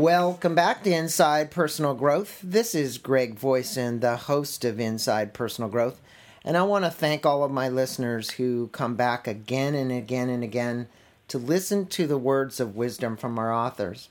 Welcome 0.00 0.54
back 0.54 0.82
to 0.84 0.90
Inside 0.90 1.50
Personal 1.50 1.92
Growth. 1.92 2.40
This 2.42 2.74
is 2.74 2.96
Greg 2.96 3.34
Voisin, 3.34 4.00
the 4.00 4.16
host 4.16 4.64
of 4.64 4.80
Inside 4.80 5.34
Personal 5.34 5.68
Growth. 5.68 6.00
And 6.42 6.56
I 6.56 6.62
want 6.62 6.86
to 6.86 6.90
thank 6.90 7.26
all 7.26 7.44
of 7.44 7.50
my 7.50 7.68
listeners 7.68 8.30
who 8.30 8.68
come 8.68 8.94
back 8.94 9.28
again 9.28 9.74
and 9.74 9.92
again 9.92 10.30
and 10.30 10.42
again 10.42 10.88
to 11.28 11.36
listen 11.36 11.84
to 11.88 12.06
the 12.06 12.16
words 12.16 12.60
of 12.60 12.76
wisdom 12.76 13.18
from 13.18 13.38
our 13.38 13.52
authors. 13.52 14.08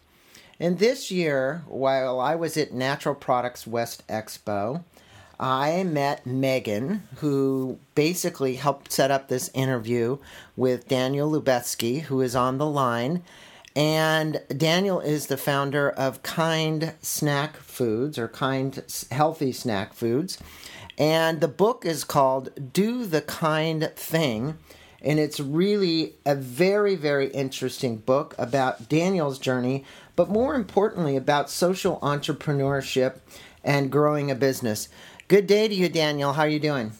And 0.59 0.77
this 0.77 1.09
year, 1.09 1.63
while 1.65 2.19
I 2.19 2.35
was 2.35 2.55
at 2.55 2.71
Natural 2.71 3.15
Products 3.15 3.65
West 3.65 4.05
Expo, 4.07 4.83
I 5.39 5.81
met 5.85 6.23
Megan, 6.23 7.01
who 7.15 7.79
basically 7.95 8.57
helped 8.57 8.91
set 8.91 9.09
up 9.09 9.27
this 9.27 9.49
interview 9.55 10.19
with 10.55 10.87
Daniel 10.87 11.31
Lubetzky, 11.31 12.01
who 12.01 12.21
is 12.21 12.35
on 12.35 12.59
the 12.59 12.67
line. 12.67 13.23
And 13.75 14.41
Daniel 14.55 14.99
is 14.99 15.27
the 15.27 15.37
founder 15.37 15.89
of 15.89 16.23
Kind 16.23 16.93
Snack 17.01 17.57
Foods 17.57 18.17
or 18.17 18.27
Kind 18.27 18.83
Healthy 19.11 19.51
Snack 19.51 19.93
Foods. 19.93 20.37
And 20.97 21.39
the 21.39 21.47
book 21.47 21.85
is 21.85 22.03
called 22.03 22.73
Do 22.73 23.05
the 23.05 23.21
Kind 23.21 23.91
Thing. 23.95 24.57
And 25.01 25.17
it's 25.17 25.39
really 25.39 26.15
a 26.25 26.35
very, 26.35 26.95
very 26.95 27.27
interesting 27.27 27.97
book 27.97 28.35
about 28.37 28.89
Daniel's 28.89 29.39
journey, 29.39 29.85
but 30.17 30.29
more 30.29 30.55
importantly, 30.55 31.15
about 31.15 31.49
social 31.49 31.99
entrepreneurship 32.01 33.19
and 33.63 33.91
growing 33.91 34.29
a 34.29 34.35
business. 34.35 34.89
Good 35.29 35.47
day 35.47 35.69
to 35.69 35.75
you, 35.75 35.87
Daniel. 35.87 36.33
How 36.33 36.41
are 36.41 36.49
you 36.49 36.59
doing? 36.59 36.91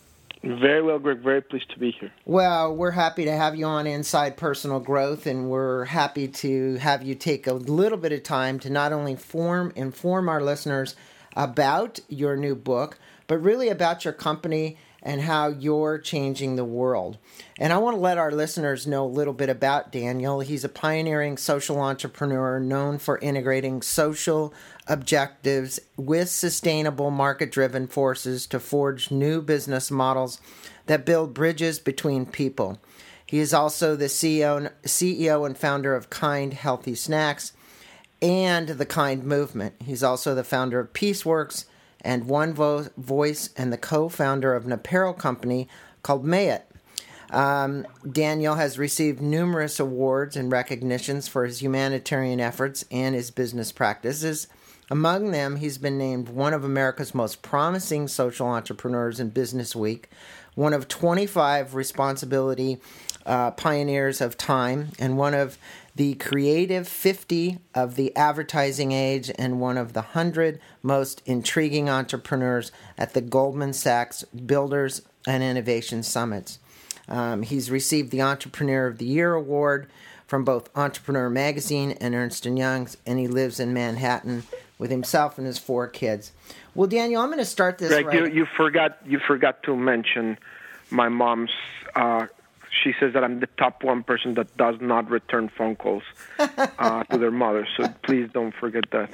Very 0.42 0.82
well, 0.82 1.00
Greg. 1.00 1.20
Very 1.20 1.42
pleased 1.42 1.70
to 1.72 1.80
be 1.80 1.92
here. 1.92 2.12
Well, 2.26 2.74
we're 2.74 2.92
happy 2.92 3.26
to 3.26 3.32
have 3.32 3.56
you 3.56 3.66
on 3.66 3.86
Inside 3.86 4.38
Personal 4.38 4.80
Growth, 4.80 5.28
and 5.28 5.50
we're 5.50 5.86
happy 5.86 6.30
to 6.30 6.76
have 6.76 7.04
you 7.04 7.14
take 7.14 7.46
a 7.46 7.54
little 7.54 7.98
bit 7.98 8.14
of 8.14 8.24
time 8.24 8.58
to 8.60 8.70
not 8.70 8.94
only 8.94 9.16
form 9.16 9.74
inform 9.76 10.30
our 10.30 10.42
listeners 10.42 10.96
about 11.36 12.00
your 12.08 12.38
new 12.38 12.56
book, 12.56 12.98
but 13.28 13.38
really 13.38 13.68
about 13.68 14.06
your 14.06 14.14
company 14.14 14.78
and 15.02 15.22
how 15.22 15.48
you're 15.48 15.98
changing 15.98 16.56
the 16.56 16.66
world. 16.66 17.18
And 17.58 17.72
I 17.72 17.78
want 17.78 17.96
to 17.96 18.02
let 18.02 18.18
our 18.18 18.32
listeners 18.32 18.88
know 18.88 19.06
a 19.06 19.08
little 19.08 19.34
bit 19.34 19.50
about 19.50 19.92
Daniel. 19.92 20.42
He's 20.42 20.64
a 20.64 20.70
pioneering 20.70 21.38
social 21.38 21.80
entrepreneur 21.80 22.60
known 22.60 23.00
for 23.00 23.18
integrating 23.20 23.82
social 23.82 24.54
objectives 24.88 25.80
with 25.96 26.30
sustainable 26.30 27.12
market 27.12 27.52
driven 27.52 27.88
forces 27.88 28.48
to 28.48 28.60
forge 28.60 29.12
new 29.12 29.42
business 29.42 29.90
models 29.90 30.42
that 30.88 31.06
build 31.06 31.34
bridges 31.34 31.80
between 31.80 32.26
people. 32.26 32.80
He 33.26 33.38
is 33.38 33.54
also 33.54 33.96
the 33.96 34.06
CEO, 34.06 34.72
CEO 34.84 35.46
and 35.46 35.56
founder 35.56 35.96
of 35.96 36.10
Kind 36.10 36.54
Healthy 36.56 36.96
Snacks 36.96 37.54
and 38.22 38.70
the 38.70 38.88
Kind 38.88 39.24
Movement. 39.24 39.76
He's 39.86 40.04
also 40.04 40.34
the 40.34 40.44
founder 40.44 40.80
of 40.80 40.94
Peaceworks 40.94 41.66
and 42.02 42.28
One 42.28 42.54
Vo- 42.54 42.88
Voice 42.98 43.50
and 43.58 43.72
the 43.72 43.78
co 43.78 44.10
founder 44.10 44.56
of 44.56 44.66
an 44.66 44.72
apparel 44.72 45.14
company 45.14 45.68
called 46.04 46.26
Maiyet. 46.26 46.64
Um, 47.32 47.86
Daniel 48.10 48.56
has 48.56 48.80
received 48.80 49.22
numerous 49.22 49.80
awards 49.80 50.36
and 50.36 50.52
recognitions 50.52 51.28
for 51.28 51.46
his 51.46 51.62
humanitarian 51.62 52.40
efforts 52.40 52.86
and 52.90 53.14
his 53.14 53.30
business 53.30 53.72
practices. 53.72 54.48
Among 54.92 55.32
them, 55.32 55.58
he's 55.58 55.78
been 55.78 56.00
named 56.00 56.30
one 56.30 56.54
of 56.54 56.64
America's 56.64 57.14
most 57.14 57.44
promising 57.44 58.08
social 58.08 58.48
entrepreneurs 58.48 59.20
in 59.20 59.30
Business 59.30 59.76
Week, 59.76 60.10
one 60.56 60.74
of 60.74 60.88
25 60.88 61.76
responsibility 61.76 62.80
uh, 63.28 63.52
pioneers 63.52 64.20
of 64.20 64.36
time, 64.36 64.90
and 64.98 65.16
one 65.16 65.36
of 65.36 65.60
the 66.00 66.14
creative 66.14 66.88
50 66.88 67.60
of 67.76 67.96
the 67.96 68.16
advertising 68.16 68.94
age, 68.94 69.30
and 69.38 69.60
one 69.60 69.78
of 69.78 69.92
the 69.92 70.00
100 70.00 70.58
most 70.82 71.22
intriguing 71.26 71.90
entrepreneurs 71.90 72.72
at 72.98 73.14
the 73.14 73.20
Goldman 73.20 73.74
Sachs 73.74 74.24
Builders 74.24 75.02
and 75.28 75.44
Innovation 75.44 76.02
Summits. 76.02 76.60
Um, 77.10 77.42
he's 77.42 77.70
received 77.70 78.12
the 78.12 78.22
Entrepreneur 78.22 78.88
of 78.88 78.98
the 78.98 79.04
Year 79.04 79.34
award 79.34 79.90
from 80.26 80.46
both 80.46 80.70
Entrepreneur 80.74 81.30
Magazine 81.30 81.92
and 82.00 82.16
Ernst 82.16 82.46
& 82.46 82.46
Young's, 82.46 82.96
and 83.06 83.20
he 83.20 83.28
lives 83.28 83.60
in 83.60 83.74
Manhattan 83.74 84.44
with 84.78 84.92
himself 84.92 85.38
and 85.38 85.46
his 85.46 85.60
four 85.60 85.86
kids. 85.90 86.32
Well, 86.76 86.88
Daniel, 86.88 87.22
I'm 87.22 87.28
going 87.28 87.40
to 87.40 87.46
start 87.46 87.78
this. 87.78 87.90
Greg, 87.90 88.06
right. 88.06 88.16
you, 88.16 88.28
you 88.28 88.48
forgot 88.56 89.00
you 89.06 89.20
forgot 89.20 89.64
to 89.64 89.76
mention 89.76 90.38
my 90.92 91.10
mom's. 91.10 91.52
Uh, 91.94 92.28
she 92.84 92.94
says 93.00 93.14
that 93.14 93.24
I'm 93.24 93.40
the 93.40 93.48
top 93.58 93.84
one 93.84 94.04
person 94.04 94.34
that 94.36 94.56
does 94.58 94.76
not 94.80 95.10
return 95.10 95.50
phone 95.50 95.76
calls 95.76 96.04
uh, 96.38 97.04
to 97.12 97.18
their 97.18 97.32
mother. 97.32 97.68
So 97.78 97.88
please 98.04 98.30
don't 98.34 98.54
forget 98.54 98.90
that. 98.92 99.10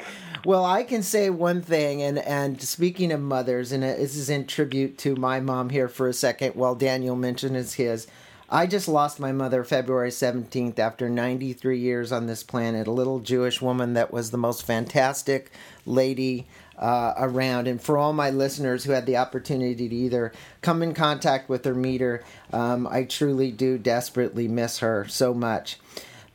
Well, 0.46 0.66
I 0.66 0.84
can 0.84 1.04
say 1.04 1.30
one 1.30 1.62
thing, 1.62 2.02
and 2.02 2.20
and 2.20 2.62
speaking 2.62 3.12
of 3.12 3.22
mothers, 3.22 3.72
and 3.72 3.84
this 3.84 4.16
is 4.16 4.30
in 4.30 4.48
tribute 4.48 4.98
to 5.00 5.16
my 5.16 5.40
mom 5.40 5.70
here 5.70 5.88
for 5.88 6.08
a 6.08 6.14
second. 6.14 6.56
While 6.56 6.76
Daniel 6.76 7.16
mentioned 7.16 7.58
is 7.58 7.76
his. 7.76 8.08
I 8.48 8.68
just 8.68 8.88
lost 8.88 9.20
my 9.20 9.32
mother 9.32 9.64
February 9.64 10.12
17th 10.12 10.78
after 10.78 11.10
93 11.10 11.80
years 11.80 12.12
on 12.12 12.28
this 12.28 12.44
planet. 12.44 12.86
A 12.86 12.92
little 12.92 13.20
Jewish 13.20 13.60
woman 13.60 13.94
that 13.94 14.14
was 14.14 14.30
the 14.30 14.38
most 14.38 14.68
fantastic 14.68 15.52
lady 15.84 16.46
uh, 16.78 17.14
around. 17.18 17.68
And 17.68 17.82
for 17.82 17.98
all 17.98 18.14
my 18.14 18.30
listeners 18.30 18.84
who 18.84 18.92
had 18.92 19.06
the 19.06 19.18
opportunity 19.18 19.88
to 19.88 19.96
either 19.96 20.32
come 20.62 20.82
in 20.82 20.94
contact 20.94 21.50
with 21.50 21.66
her, 21.66 21.76
meet 21.76 22.02
her, 22.02 22.24
um, 22.52 22.88
I 22.88 23.04
truly 23.04 23.52
do 23.52 23.78
desperately 23.78 24.48
miss 24.48 24.80
her 24.80 25.06
so 25.08 25.34
much. 25.34 25.80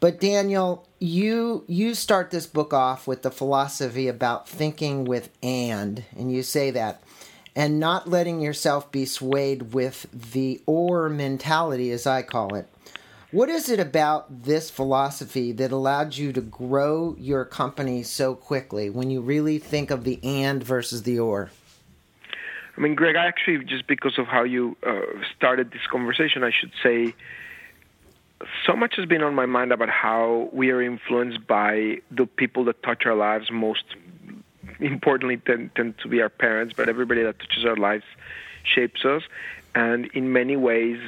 But 0.00 0.18
Daniel, 0.18 0.88
you 0.98 1.64
you 1.68 1.94
start 1.94 2.30
this 2.30 2.46
book 2.46 2.72
off 2.72 3.06
with 3.06 3.22
the 3.22 3.30
philosophy 3.30 4.08
about 4.08 4.48
thinking 4.48 5.04
with 5.04 5.28
and, 5.42 6.04
and 6.16 6.32
you 6.32 6.42
say 6.42 6.70
that 6.70 7.02
and 7.56 7.80
not 7.80 8.08
letting 8.08 8.40
yourself 8.40 8.90
be 8.92 9.04
swayed 9.04 9.74
with 9.74 10.06
the 10.32 10.60
or 10.66 11.08
mentality, 11.08 11.90
as 11.90 12.06
I 12.06 12.22
call 12.22 12.54
it. 12.54 12.68
What 13.32 13.48
is 13.48 13.68
it 13.68 13.78
about 13.78 14.42
this 14.42 14.70
philosophy 14.70 15.52
that 15.52 15.70
allowed 15.70 16.16
you 16.16 16.32
to 16.32 16.40
grow 16.40 17.14
your 17.16 17.44
company 17.44 18.02
so 18.02 18.34
quickly 18.34 18.90
when 18.90 19.08
you 19.08 19.20
really 19.20 19.60
think 19.60 19.92
of 19.92 20.02
the 20.02 20.18
and 20.24 20.60
versus 20.60 21.04
the 21.04 21.20
or? 21.20 21.50
I 22.76 22.80
mean, 22.80 22.96
Greg, 22.96 23.14
I 23.14 23.26
actually, 23.26 23.64
just 23.64 23.86
because 23.86 24.18
of 24.18 24.26
how 24.26 24.42
you 24.42 24.76
uh, 24.84 25.02
started 25.36 25.70
this 25.70 25.86
conversation, 25.88 26.42
I 26.42 26.50
should 26.50 26.72
say 26.82 27.14
so 28.66 28.74
much 28.74 28.96
has 28.96 29.06
been 29.06 29.22
on 29.22 29.34
my 29.36 29.46
mind 29.46 29.70
about 29.70 29.90
how 29.90 30.48
we 30.52 30.72
are 30.72 30.82
influenced 30.82 31.46
by 31.46 31.98
the 32.10 32.26
people 32.26 32.64
that 32.64 32.82
touch 32.82 33.06
our 33.06 33.14
lives 33.14 33.48
most 33.52 33.84
importantly 34.80 35.36
tend, 35.36 35.70
tend 35.76 35.98
to 35.98 36.08
be 36.08 36.20
our 36.20 36.30
parents, 36.30 36.74
but 36.76 36.88
everybody 36.88 37.22
that 37.22 37.38
touches 37.38 37.64
our 37.64 37.76
lives 37.76 38.04
shapes 38.64 39.04
us. 39.04 39.22
And 39.74 40.06
in 40.14 40.32
many 40.32 40.56
ways, 40.56 40.98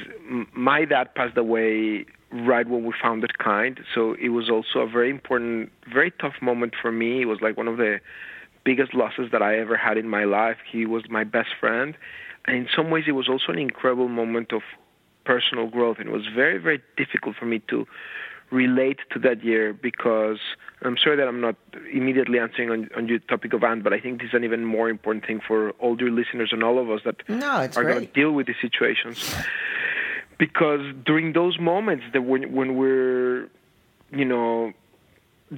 my 0.53 0.85
dad 0.85 1.13
passed 1.15 1.37
away 1.37 2.05
right 2.31 2.67
when 2.67 2.85
we 2.85 2.93
founded 2.99 3.37
Kind, 3.37 3.81
so 3.93 4.15
it 4.19 4.29
was 4.29 4.49
also 4.49 4.79
a 4.79 4.87
very 4.87 5.09
important, 5.09 5.71
very 5.91 6.11
tough 6.11 6.35
moment 6.41 6.73
for 6.81 6.91
me. 6.91 7.21
It 7.21 7.25
was 7.25 7.41
like 7.41 7.57
one 7.57 7.67
of 7.67 7.77
the 7.77 7.99
biggest 8.63 8.93
losses 8.93 9.29
that 9.31 9.41
I 9.41 9.59
ever 9.59 9.75
had 9.75 9.97
in 9.97 10.07
my 10.07 10.23
life. 10.23 10.57
He 10.71 10.85
was 10.85 11.03
my 11.09 11.23
best 11.23 11.49
friend, 11.59 11.95
and 12.45 12.55
in 12.55 12.67
some 12.75 12.89
ways, 12.89 13.05
it 13.07 13.11
was 13.11 13.29
also 13.29 13.51
an 13.51 13.59
incredible 13.59 14.07
moment 14.07 14.51
of 14.51 14.61
personal 15.25 15.67
growth. 15.67 15.97
And 15.99 16.09
it 16.09 16.11
was 16.11 16.27
very, 16.33 16.57
very 16.57 16.81
difficult 16.97 17.35
for 17.35 17.45
me 17.45 17.61
to 17.69 17.85
relate 18.53 18.99
to 19.11 19.19
that 19.19 19.43
year 19.43 19.73
because 19.73 20.39
I'm 20.81 20.97
sorry 20.97 21.17
that 21.17 21.27
I'm 21.27 21.41
not 21.41 21.55
immediately 21.91 22.39
answering 22.39 22.69
on, 22.69 22.89
on 22.95 23.07
your 23.07 23.19
topic 23.19 23.53
of 23.53 23.63
AND, 23.63 23.83
but 23.83 23.93
I 23.93 23.99
think 23.99 24.19
this 24.19 24.29
is 24.29 24.33
an 24.33 24.43
even 24.43 24.63
more 24.63 24.89
important 24.89 25.25
thing 25.25 25.41
for 25.45 25.71
all 25.71 25.99
your 25.99 26.11
listeners 26.11 26.49
and 26.53 26.63
all 26.63 26.79
of 26.79 26.89
us 26.89 27.01
that 27.05 27.27
no, 27.27 27.67
are 27.75 27.83
going 27.83 28.05
to 28.07 28.13
deal 28.13 28.31
with 28.31 28.47
these 28.47 28.61
situations. 28.61 29.33
Because 30.37 30.81
during 31.05 31.33
those 31.33 31.59
moments 31.59 32.05
that 32.13 32.21
when 32.21 32.53
when 32.53 32.75
we're, 32.75 33.49
you 34.11 34.25
know, 34.25 34.73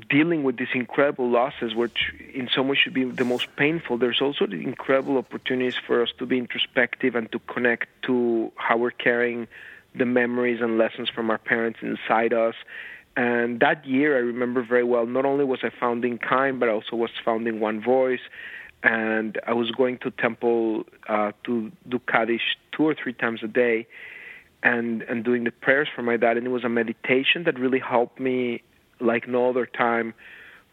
dealing 0.09 0.43
with 0.43 0.57
these 0.57 0.73
incredible 0.73 1.29
losses, 1.29 1.73
which 1.73 2.13
in 2.33 2.49
some 2.53 2.67
way 2.67 2.75
should 2.75 2.93
be 2.93 3.03
the 3.03 3.25
most 3.25 3.47
painful, 3.55 3.97
there's 3.97 4.21
also 4.21 4.45
the 4.45 4.61
incredible 4.61 5.17
opportunities 5.17 5.75
for 5.75 6.01
us 6.01 6.09
to 6.19 6.25
be 6.25 6.37
introspective 6.37 7.15
and 7.15 7.31
to 7.31 7.39
connect 7.39 7.87
to 8.03 8.51
how 8.55 8.77
we're 8.77 8.91
carrying 8.91 9.47
the 9.97 10.05
memories 10.05 10.61
and 10.61 10.77
lessons 10.77 11.09
from 11.09 11.29
our 11.29 11.37
parents 11.37 11.79
inside 11.81 12.33
us. 12.33 12.55
And 13.15 13.59
that 13.61 13.85
year, 13.85 14.17
I 14.17 14.19
remember 14.19 14.63
very 14.63 14.83
well. 14.83 15.05
Not 15.05 15.25
only 15.25 15.45
was 15.45 15.59
I 15.63 15.69
founding 15.79 16.17
Kind, 16.17 16.59
but 16.59 16.67
I 16.67 16.73
also 16.73 16.95
was 16.95 17.11
founding 17.23 17.59
One 17.59 17.81
Voice, 17.81 18.19
and 18.83 19.39
I 19.47 19.53
was 19.53 19.71
going 19.71 19.99
to 19.99 20.11
temple 20.11 20.83
uh, 21.07 21.31
to 21.45 21.71
do 21.87 21.99
Kaddish 21.99 22.57
two 22.75 22.83
or 22.83 22.93
three 22.93 23.13
times 23.13 23.39
a 23.41 23.47
day, 23.47 23.87
and 24.63 25.01
and 25.03 25.23
doing 25.23 25.45
the 25.45 25.51
prayers 25.51 25.87
for 25.95 26.01
my 26.01 26.17
dad. 26.17 26.35
And 26.35 26.45
it 26.45 26.49
was 26.49 26.65
a 26.65 26.69
meditation 26.69 27.43
that 27.45 27.57
really 27.57 27.79
helped 27.79 28.19
me, 28.19 28.61
like 28.99 29.29
no 29.29 29.49
other 29.49 29.65
time, 29.65 30.13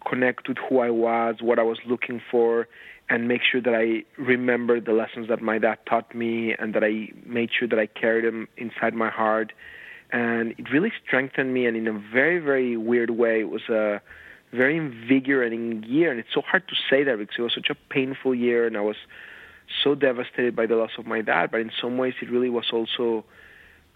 connect 0.09 0.49
with 0.49 0.59
who 0.69 0.81
I 0.81 0.91
was, 0.91 1.37
what 1.41 1.61
I 1.61 1.63
was 1.63 1.79
looking 1.87 2.21
for, 2.29 2.67
and 3.09 3.29
make 3.29 3.43
sure 3.49 3.61
that 3.61 3.75
I 3.75 4.05
remember 4.21 4.81
the 4.81 4.93
lessons 4.93 5.29
that 5.29 5.43
my 5.43 5.59
dad 5.59 5.79
taught 5.89 6.13
me 6.13 6.55
and 6.59 6.75
that 6.75 6.83
I 6.83 7.11
made 7.25 7.51
sure 7.57 7.69
that 7.69 7.79
I 7.79 7.87
carried 7.87 8.25
them 8.25 8.49
inside 8.57 8.95
my 8.95 9.11
heart. 9.11 9.53
And 10.13 10.53
it 10.59 10.71
really 10.71 10.93
strengthened 11.05 11.55
me, 11.55 11.67
and 11.67 11.77
in 11.77 11.89
a 11.89 11.93
very, 11.93 12.39
very 12.39 12.77
weird 12.77 13.11
way, 13.11 13.41
it 13.41 13.49
was 13.49 13.63
a 13.71 14.03
very 14.53 14.77
invigorating 14.77 15.83
year. 15.85 16.11
And 16.11 16.21
it's 16.21 16.33
so 16.35 16.43
hard 16.43 16.69
to 16.69 16.75
say 16.91 17.03
that 17.05 17.19
because 17.19 17.37
it 17.39 17.43
was 17.43 17.55
such 17.55 17.71
a 17.71 17.75
painful 17.75 18.35
year, 18.35 18.67
and 18.67 18.77
I 18.77 18.83
was 18.83 18.97
so 19.83 19.95
devastated 19.95 20.55
by 20.55 20.67
the 20.67 20.77
loss 20.77 20.91
of 20.99 21.07
my 21.07 21.23
dad. 21.23 21.51
But 21.51 21.63
in 21.63 21.71
some 21.81 21.97
ways, 21.97 22.15
it 22.21 22.31
really 22.31 22.51
was 22.51 22.67
also 22.73 23.25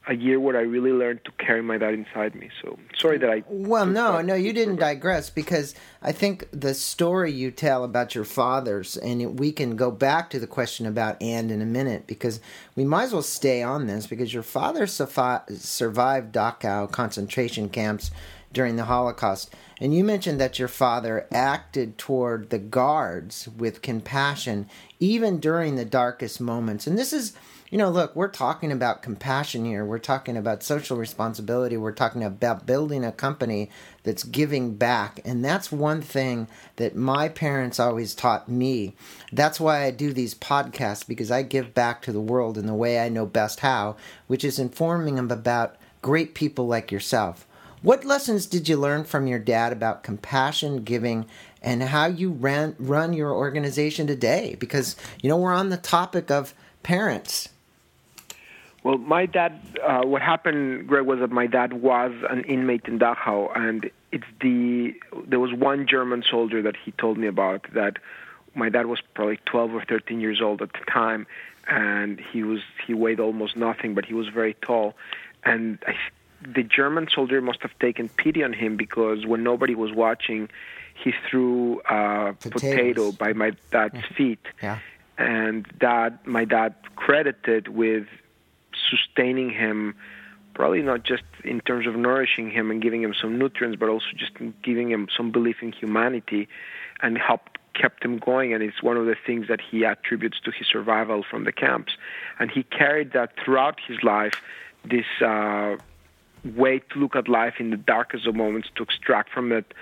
a 0.08 0.14
year 0.14 0.38
where 0.38 0.56
I 0.56 0.62
really 0.62 0.92
learned 0.92 1.24
to 1.24 1.32
carry 1.32 1.62
my 1.62 1.78
dad 1.78 1.94
inside 1.94 2.34
me. 2.34 2.48
So 2.62 2.78
sorry 2.96 3.18
that 3.18 3.28
I. 3.28 3.42
Well, 3.48 3.86
no, 3.86 4.20
no, 4.20 4.34
you 4.34 4.52
didn't 4.52 4.76
digress 4.76 5.30
because 5.30 5.74
I 6.00 6.12
think 6.12 6.48
the 6.52 6.74
story 6.74 7.32
you 7.32 7.50
tell 7.50 7.82
about 7.82 8.14
your 8.14 8.24
fathers, 8.24 8.96
and 8.96 9.38
we 9.38 9.50
can 9.50 9.74
go 9.74 9.90
back 9.90 10.30
to 10.30 10.38
the 10.38 10.46
question 10.46 10.86
about 10.86 11.20
and 11.20 11.50
in 11.50 11.60
a 11.60 11.66
minute 11.66 12.06
because 12.06 12.40
we 12.76 12.84
might 12.84 13.04
as 13.04 13.12
well 13.12 13.22
stay 13.22 13.62
on 13.62 13.86
this 13.86 14.06
because 14.06 14.32
your 14.32 14.44
father 14.44 14.86
survived 14.86 16.34
Dachau 16.34 16.90
concentration 16.90 17.68
camps 17.68 18.10
during 18.52 18.76
the 18.76 18.84
Holocaust. 18.84 19.54
And 19.80 19.94
you 19.94 20.04
mentioned 20.04 20.40
that 20.40 20.58
your 20.58 20.68
father 20.68 21.26
acted 21.30 21.98
toward 21.98 22.48
the 22.48 22.58
guards 22.58 23.48
with 23.48 23.82
compassion 23.82 24.68
even 24.98 25.40
during 25.40 25.76
the 25.76 25.84
darkest 25.84 26.40
moments. 26.40 26.86
And 26.86 26.96
this 26.96 27.12
is 27.12 27.34
you 27.70 27.78
know, 27.78 27.90
look, 27.90 28.14
we're 28.14 28.28
talking 28.28 28.70
about 28.70 29.02
compassion 29.02 29.64
here. 29.64 29.84
We're 29.84 29.98
talking 29.98 30.36
about 30.36 30.62
social 30.62 30.96
responsibility. 30.96 31.76
We're 31.76 31.92
talking 31.92 32.22
about 32.22 32.64
building 32.64 33.04
a 33.04 33.10
company 33.10 33.70
that's 34.04 34.22
giving 34.22 34.76
back. 34.76 35.20
And 35.24 35.44
that's 35.44 35.72
one 35.72 36.00
thing 36.00 36.46
that 36.76 36.94
my 36.94 37.28
parents 37.28 37.80
always 37.80 38.14
taught 38.14 38.48
me. 38.48 38.94
That's 39.32 39.58
why 39.58 39.82
I 39.82 39.90
do 39.90 40.12
these 40.12 40.34
podcasts 40.34 41.06
because 41.06 41.32
I 41.32 41.42
give 41.42 41.74
back 41.74 42.02
to 42.02 42.12
the 42.12 42.20
world 42.20 42.56
in 42.56 42.66
the 42.66 42.74
way 42.74 43.00
I 43.00 43.08
know 43.08 43.26
best 43.26 43.60
how, 43.60 43.96
which 44.28 44.44
is 44.44 44.60
informing 44.60 45.16
them 45.16 45.32
about 45.32 45.74
great 46.02 46.34
people 46.34 46.68
like 46.68 46.92
yourself. 46.92 47.48
What 47.82 48.04
lessons 48.04 48.46
did 48.46 48.68
you 48.68 48.76
learn 48.76 49.04
from 49.04 49.26
your 49.26 49.38
dad 49.38 49.72
about 49.72 50.04
compassion, 50.04 50.84
giving, 50.84 51.26
and 51.60 51.82
how 51.82 52.06
you 52.06 52.30
ran, 52.30 52.76
run 52.78 53.12
your 53.12 53.32
organization 53.32 54.06
today? 54.06 54.56
Because, 54.58 54.94
you 55.20 55.28
know, 55.28 55.36
we're 55.36 55.52
on 55.52 55.70
the 55.70 55.76
topic 55.76 56.30
of 56.30 56.54
parents 56.82 57.48
well, 58.86 58.98
my 58.98 59.26
dad, 59.26 59.60
uh, 59.84 60.02
what 60.02 60.22
happened, 60.22 60.86
Greg, 60.86 61.06
was 61.06 61.18
that 61.18 61.32
my 61.32 61.48
dad 61.48 61.72
was 61.72 62.12
an 62.30 62.44
inmate 62.44 62.84
in 62.84 63.00
Dachau, 63.00 63.50
and 63.52 63.90
it's 64.12 64.30
the 64.40 64.94
there 65.26 65.40
was 65.40 65.52
one 65.52 65.88
German 65.88 66.22
soldier 66.22 66.62
that 66.62 66.76
he 66.76 66.92
told 66.92 67.18
me 67.18 67.26
about 67.26 67.66
that 67.74 67.96
my 68.54 68.68
dad 68.68 68.86
was 68.86 69.00
probably 69.12 69.40
12 69.44 69.74
or 69.74 69.84
13 69.84 70.20
years 70.20 70.40
old 70.40 70.62
at 70.62 70.72
the 70.72 70.84
time, 70.88 71.26
and 71.66 72.20
he 72.20 72.44
was 72.44 72.60
he 72.86 72.94
weighed 72.94 73.18
almost 73.18 73.56
nothing, 73.56 73.96
but 73.96 74.04
he 74.04 74.14
was 74.14 74.28
very 74.28 74.54
tall, 74.54 74.94
and 75.42 75.80
I, 75.84 75.96
the 76.46 76.62
German 76.62 77.08
soldier 77.12 77.40
must 77.40 77.62
have 77.62 77.76
taken 77.80 78.08
pity 78.08 78.44
on 78.44 78.52
him 78.52 78.76
because 78.76 79.26
when 79.26 79.42
nobody 79.42 79.74
was 79.74 79.90
watching, 79.90 80.48
he 80.94 81.12
threw 81.28 81.80
a 81.90 82.34
potato 82.38 83.10
by 83.10 83.32
my 83.32 83.50
dad's 83.72 84.04
feet. 84.16 84.46
Yeah. 84.62 84.78
And 85.18 85.66
dad, 85.80 86.20
my 86.24 86.44
dad 86.44 86.76
credited 86.94 87.66
with 87.66 88.06
sustaining 88.88 89.50
him, 89.50 89.94
probably 90.54 90.82
not 90.82 91.02
just 91.02 91.24
in 91.44 91.60
terms 91.60 91.86
of 91.86 91.96
nourishing 91.96 92.50
him 92.50 92.70
and 92.70 92.80
giving 92.82 93.02
him 93.02 93.14
some 93.14 93.38
nutrients, 93.38 93.78
but 93.78 93.88
also 93.88 94.06
just 94.16 94.32
giving 94.62 94.90
him 94.90 95.08
some 95.14 95.30
belief 95.30 95.62
in 95.62 95.72
humanity 95.72 96.48
and 97.00 97.18
helped 97.18 97.58
kept 97.74 98.02
him 98.02 98.18
going. 98.18 98.54
And 98.54 98.62
it's 98.62 98.82
one 98.82 98.96
of 98.96 99.06
the 99.06 99.16
things 99.26 99.48
that 99.48 99.60
he 99.60 99.84
attributes 99.84 100.40
to 100.40 100.50
his 100.50 100.66
survival 100.66 101.22
from 101.22 101.44
the 101.44 101.52
camps. 101.52 101.92
And 102.38 102.50
he 102.50 102.62
carried 102.62 103.12
that 103.12 103.32
throughout 103.42 103.78
his 103.86 104.02
life 104.02 104.40
this 104.82 105.04
uh, 105.20 105.76
way 106.54 106.78
to 106.78 106.98
look 106.98 107.16
at 107.16 107.28
life 107.28 107.54
in 107.58 107.70
the 107.70 107.76
darkest 107.76 108.26
of 108.26 108.34
moments 108.34 108.68
to 108.76 108.82
extract 108.82 109.30
from 109.30 109.52
it 109.52 109.74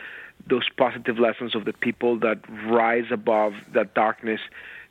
those 0.47 0.69
positive 0.77 1.19
lessons 1.19 1.55
of 1.55 1.65
the 1.65 1.73
people 1.73 2.19
that 2.19 2.39
rise 2.67 3.07
above 3.11 3.55
that 3.73 3.95
darkness 3.95 4.41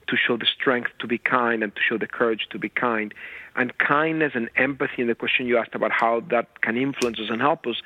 to 0.07 0.17
show 0.17 0.37
the 0.37 0.45
strength 0.45 0.91
to 0.99 1.07
be 1.07 1.17
kind 1.17 1.63
and 1.63 1.75
to 1.75 1.81
show 1.81 1.97
the 1.97 2.07
courage 2.07 2.47
to 2.51 2.59
be 2.59 2.69
kind. 2.69 3.13
And 3.55 3.77
kindness 3.77 4.33
and 4.35 4.49
empathy 4.55 5.01
and 5.01 5.09
the 5.09 5.15
question 5.15 5.45
you 5.45 5.57
asked 5.57 5.75
about 5.75 5.91
how 5.91 6.21
that 6.29 6.61
can 6.61 6.77
influence 6.77 7.19
us 7.19 7.29
and 7.29 7.41
help 7.41 7.67
us. 7.67 7.81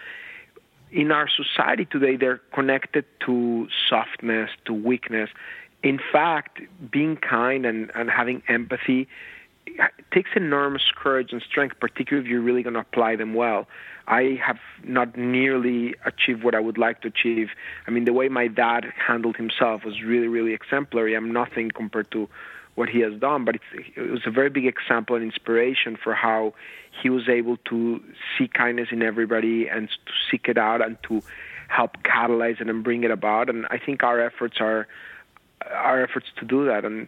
In 0.91 1.11
our 1.11 1.27
society 1.27 1.85
today 1.85 2.15
they're 2.15 2.41
connected 2.53 3.05
to 3.25 3.67
softness 3.89 4.49
to 4.65 4.73
weakness. 4.73 5.29
In 5.83 5.99
fact 6.11 6.61
being 6.89 7.17
kind 7.17 7.65
and, 7.65 7.91
and 7.93 8.09
having 8.09 8.41
empathy 8.47 9.07
takes 10.13 10.31
enormous 10.35 10.91
courage 10.95 11.31
and 11.31 11.41
strength 11.41 11.79
particularly 11.79 12.25
if 12.25 12.31
you're 12.31 12.41
really 12.41 12.63
going 12.63 12.73
to 12.73 12.79
apply 12.79 13.15
them 13.15 13.33
well 13.33 13.67
i 14.07 14.39
have 14.43 14.59
not 14.83 15.17
nearly 15.17 15.95
achieved 16.05 16.43
what 16.43 16.55
i 16.55 16.59
would 16.59 16.77
like 16.77 17.01
to 17.01 17.07
achieve 17.07 17.49
i 17.87 17.91
mean 17.91 18.05
the 18.05 18.13
way 18.13 18.29
my 18.29 18.47
dad 18.47 18.85
handled 18.95 19.35
himself 19.35 19.83
was 19.85 20.01
really 20.01 20.27
really 20.27 20.53
exemplary 20.53 21.15
i'm 21.15 21.31
nothing 21.31 21.69
compared 21.69 22.09
to 22.11 22.27
what 22.77 22.89
he 22.89 22.99
has 22.99 23.19
done, 23.19 23.43
but 23.43 23.55
it 23.55 24.11
was 24.11 24.21
a 24.27 24.29
very 24.29 24.51
big 24.51 24.67
example 24.67 25.15
and 25.15 25.25
inspiration 25.25 25.97
for 26.01 26.13
how 26.13 26.53
he 27.01 27.09
was 27.09 27.27
able 27.27 27.57
to 27.65 27.99
see 28.37 28.47
kindness 28.47 28.89
in 28.91 29.01
everybody 29.01 29.67
and 29.67 29.89
to 29.89 30.13
seek 30.29 30.47
it 30.47 30.59
out 30.59 30.85
and 30.85 30.95
to 31.01 31.23
help 31.69 31.97
catalyze 32.03 32.61
it 32.61 32.69
and 32.69 32.83
bring 32.83 33.03
it 33.03 33.09
about. 33.09 33.49
And 33.49 33.65
I 33.71 33.79
think 33.79 34.03
our 34.03 34.21
efforts 34.21 34.57
are 34.59 34.87
our 35.71 36.03
efforts 36.03 36.27
to 36.37 36.45
do 36.45 36.65
that. 36.65 36.85
And 36.85 37.07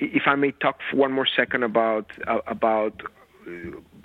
if 0.00 0.22
I 0.26 0.34
may 0.34 0.52
talk 0.52 0.80
for 0.90 0.96
one 0.96 1.12
more 1.12 1.26
second 1.26 1.62
about 1.62 2.10
uh, 2.26 2.40
about 2.46 3.02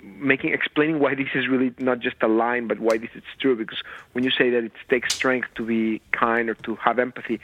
making 0.02 0.52
explaining 0.52 0.98
why 0.98 1.14
this 1.14 1.28
is 1.34 1.48
really 1.48 1.72
not 1.78 2.00
just 2.00 2.16
a 2.22 2.28
line, 2.28 2.68
but 2.68 2.78
why 2.78 2.98
this 2.98 3.10
is 3.14 3.22
true. 3.38 3.56
Because 3.56 3.82
when 4.12 4.24
you 4.24 4.30
say 4.30 4.50
that 4.50 4.64
it 4.64 4.72
takes 4.88 5.14
strength 5.14 5.48
to 5.56 5.64
be 5.64 6.00
kind 6.12 6.48
or 6.48 6.54
to 6.54 6.76
have 6.76 6.98
empathy, 6.98 7.40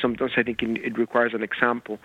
sometimes 0.00 0.32
I 0.36 0.42
think 0.42 0.62
it 0.62 0.98
requires 0.98 1.34
an 1.34 1.42
example 1.42 1.98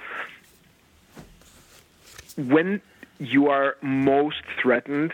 when 2.38 2.82
you 3.20 3.50
are 3.50 3.76
most 3.82 4.42
threatened, 4.62 5.14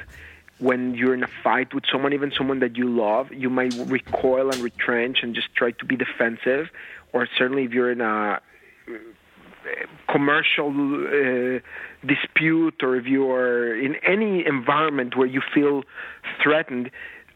when 0.60 0.96
you're 0.96 1.14
in 1.14 1.24
a 1.24 1.30
fight 1.44 1.74
with 1.74 1.84
someone, 1.92 2.14
even 2.14 2.32
someone 2.32 2.60
that 2.60 2.76
you 2.78 2.90
love, 2.90 3.32
you 3.32 3.50
might 3.50 3.74
recoil 3.74 4.50
and 4.50 4.62
retrench 4.62 5.20
and 5.22 5.36
just 5.36 5.54
try 5.54 5.72
to 5.72 5.86
be 5.86 5.96
defensive. 5.96 6.70
Or 7.14 7.28
certainly, 7.38 7.64
if 7.66 7.72
you're 7.72 7.92
in 7.92 8.02
a 8.02 8.40
uh, 8.88 8.94
commercial 10.10 10.70
uh, 10.70 11.60
dispute 12.06 12.76
or 12.82 12.96
if 12.96 13.06
you 13.06 13.32
are 13.32 13.76
in 13.76 13.96
any 14.08 14.46
environment 14.46 15.18
where 15.18 15.28
you 15.28 15.42
feel 15.54 15.84
threatened, 16.42 16.92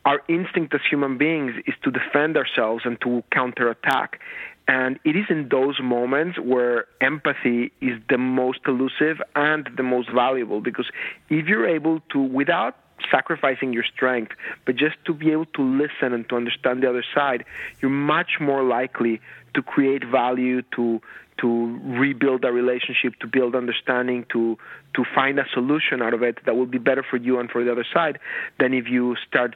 our 0.05 0.21
instinct 0.27 0.73
as 0.73 0.81
human 0.89 1.17
beings 1.17 1.53
is 1.67 1.75
to 1.83 1.91
defend 1.91 2.37
ourselves 2.37 2.83
and 2.85 2.99
to 3.01 3.23
counterattack. 3.31 4.19
And 4.67 4.99
it 5.03 5.15
is 5.15 5.25
in 5.29 5.49
those 5.49 5.79
moments 5.81 6.39
where 6.39 6.85
empathy 7.01 7.71
is 7.81 7.99
the 8.09 8.17
most 8.17 8.59
elusive 8.67 9.21
and 9.35 9.69
the 9.75 9.83
most 9.83 10.09
valuable 10.11 10.61
because 10.61 10.89
if 11.29 11.47
you're 11.47 11.67
able 11.67 11.99
to, 12.11 12.19
without 12.19 12.75
sacrificing 13.09 13.73
your 13.73 13.83
strength, 13.83 14.33
but 14.65 14.75
just 14.75 14.95
to 15.05 15.13
be 15.13 15.31
able 15.31 15.45
to 15.45 15.61
listen 15.61 16.13
and 16.13 16.27
to 16.29 16.35
understand 16.35 16.83
the 16.83 16.89
other 16.89 17.03
side, 17.15 17.45
you're 17.81 17.91
much 17.91 18.39
more 18.39 18.63
likely 18.63 19.21
to 19.53 19.61
create 19.61 20.03
value, 20.05 20.61
to 20.75 21.01
to 21.39 21.79
rebuild 21.83 22.45
a 22.45 22.51
relationship, 22.51 23.15
to 23.19 23.25
build 23.25 23.55
understanding, 23.55 24.25
to 24.31 24.57
to 24.93 25.03
find 25.15 25.39
a 25.39 25.45
solution 25.53 26.01
out 26.01 26.13
of 26.13 26.21
it 26.21 26.37
that 26.45 26.55
will 26.55 26.65
be 26.65 26.77
better 26.77 27.03
for 27.09 27.17
you 27.17 27.39
and 27.39 27.49
for 27.49 27.63
the 27.63 27.71
other 27.71 27.85
side 27.93 28.19
than 28.59 28.73
if 28.73 28.87
you 28.87 29.15
start 29.27 29.55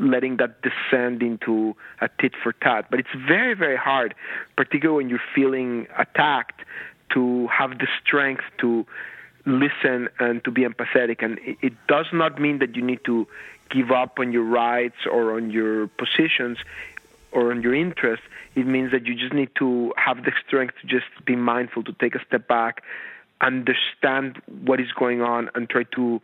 letting 0.00 0.38
that 0.38 0.60
descend 0.62 1.22
into 1.22 1.76
a 2.00 2.08
tit 2.20 2.32
for 2.42 2.52
tat. 2.52 2.86
But 2.90 3.00
it's 3.00 3.14
very 3.28 3.54
very 3.54 3.76
hard, 3.76 4.14
particularly 4.56 5.04
when 5.04 5.10
you're 5.10 5.28
feeling 5.34 5.86
attacked, 5.96 6.62
to 7.14 7.46
have 7.48 7.78
the 7.78 7.86
strength 8.02 8.44
to 8.58 8.84
listen 9.46 10.08
and 10.18 10.44
to 10.44 10.50
be 10.50 10.62
empathetic. 10.62 11.22
And 11.24 11.38
it, 11.38 11.56
it 11.62 11.72
does 11.88 12.06
not 12.12 12.40
mean 12.40 12.58
that 12.58 12.76
you 12.76 12.82
need 12.82 13.04
to 13.04 13.26
give 13.70 13.90
up 13.90 14.18
on 14.18 14.32
your 14.32 14.44
rights 14.44 15.06
or 15.10 15.36
on 15.36 15.50
your 15.50 15.86
positions 15.88 16.58
or 17.32 17.50
on 17.50 17.62
your 17.62 17.74
interests 17.74 18.26
it 18.56 18.66
means 18.66 18.90
that 18.90 19.06
you 19.06 19.14
just 19.14 19.34
need 19.34 19.50
to 19.58 19.92
have 19.96 20.24
the 20.24 20.32
strength 20.46 20.74
to 20.80 20.86
just 20.86 21.06
be 21.24 21.36
mindful, 21.36 21.84
to 21.84 21.92
take 21.92 22.14
a 22.14 22.24
step 22.26 22.48
back, 22.48 22.82
understand 23.42 24.40
what 24.64 24.80
is 24.80 24.90
going 24.92 25.20
on, 25.20 25.50
and 25.54 25.68
try 25.68 25.84
to 25.94 26.22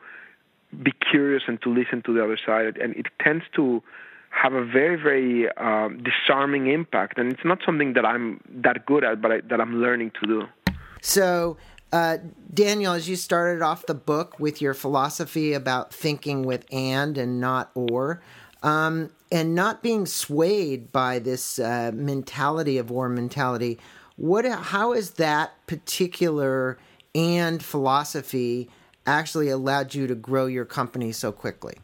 be 0.83 0.93
curious 1.11 1.43
and 1.47 1.61
to 1.61 1.69
listen 1.69 2.03
to 2.03 2.15
the 2.15 2.25
other 2.25 2.39
side. 2.45 2.79
And 2.79 2.97
it 2.97 3.07
tends 3.21 3.45
to 3.57 3.83
have 4.31 4.55
a 4.55 4.65
very, 4.65 4.97
very 4.97 5.55
um, 5.59 6.03
disarming 6.03 6.69
impact. 6.69 7.19
And 7.19 7.31
it's 7.31 7.45
not 7.45 7.59
something 7.67 7.93
that 7.93 8.07
I'm 8.07 8.41
that 8.49 8.87
good 8.87 9.05
at, 9.05 9.21
but 9.21 9.31
I, 9.31 9.41
that 9.43 9.61
I'm 9.61 9.83
learning 9.83 10.13
to 10.23 10.27
do. 10.27 10.73
So, 11.03 11.59
uh, 11.93 12.19
Daniel, 12.53 12.95
as 12.95 13.09
you 13.09 13.17
started 13.17 13.63
off 13.63 13.87
the 13.87 13.95
book 13.95 14.41
with 14.41 14.63
your 14.63 14.75
philosophy 14.75 15.53
about 15.53 15.93
thinking 15.93 16.43
with 16.43 16.65
and 16.73 17.19
and 17.19 17.41
not 17.41 17.71
or, 17.75 18.23
um, 18.63 19.11
and 19.31 19.55
not 19.55 19.83
being 19.83 20.07
swayed 20.07 20.91
by 20.91 21.19
this 21.19 21.59
uh, 21.59 21.91
mentality 21.95 22.79
of 22.79 22.91
war 22.91 23.09
mentality. 23.09 23.79
What? 24.17 24.45
how 24.45 24.93
has 24.93 25.13
that 25.13 25.53
particular 25.67 26.79
and 27.15 27.63
philosophy 27.63 28.71
actually 29.07 29.49
allowed 29.49 29.95
you 29.95 30.07
to 30.07 30.15
grow 30.15 30.47
your 30.47 30.65
company 30.65 31.13
so 31.13 31.33
quickly? 31.33 31.75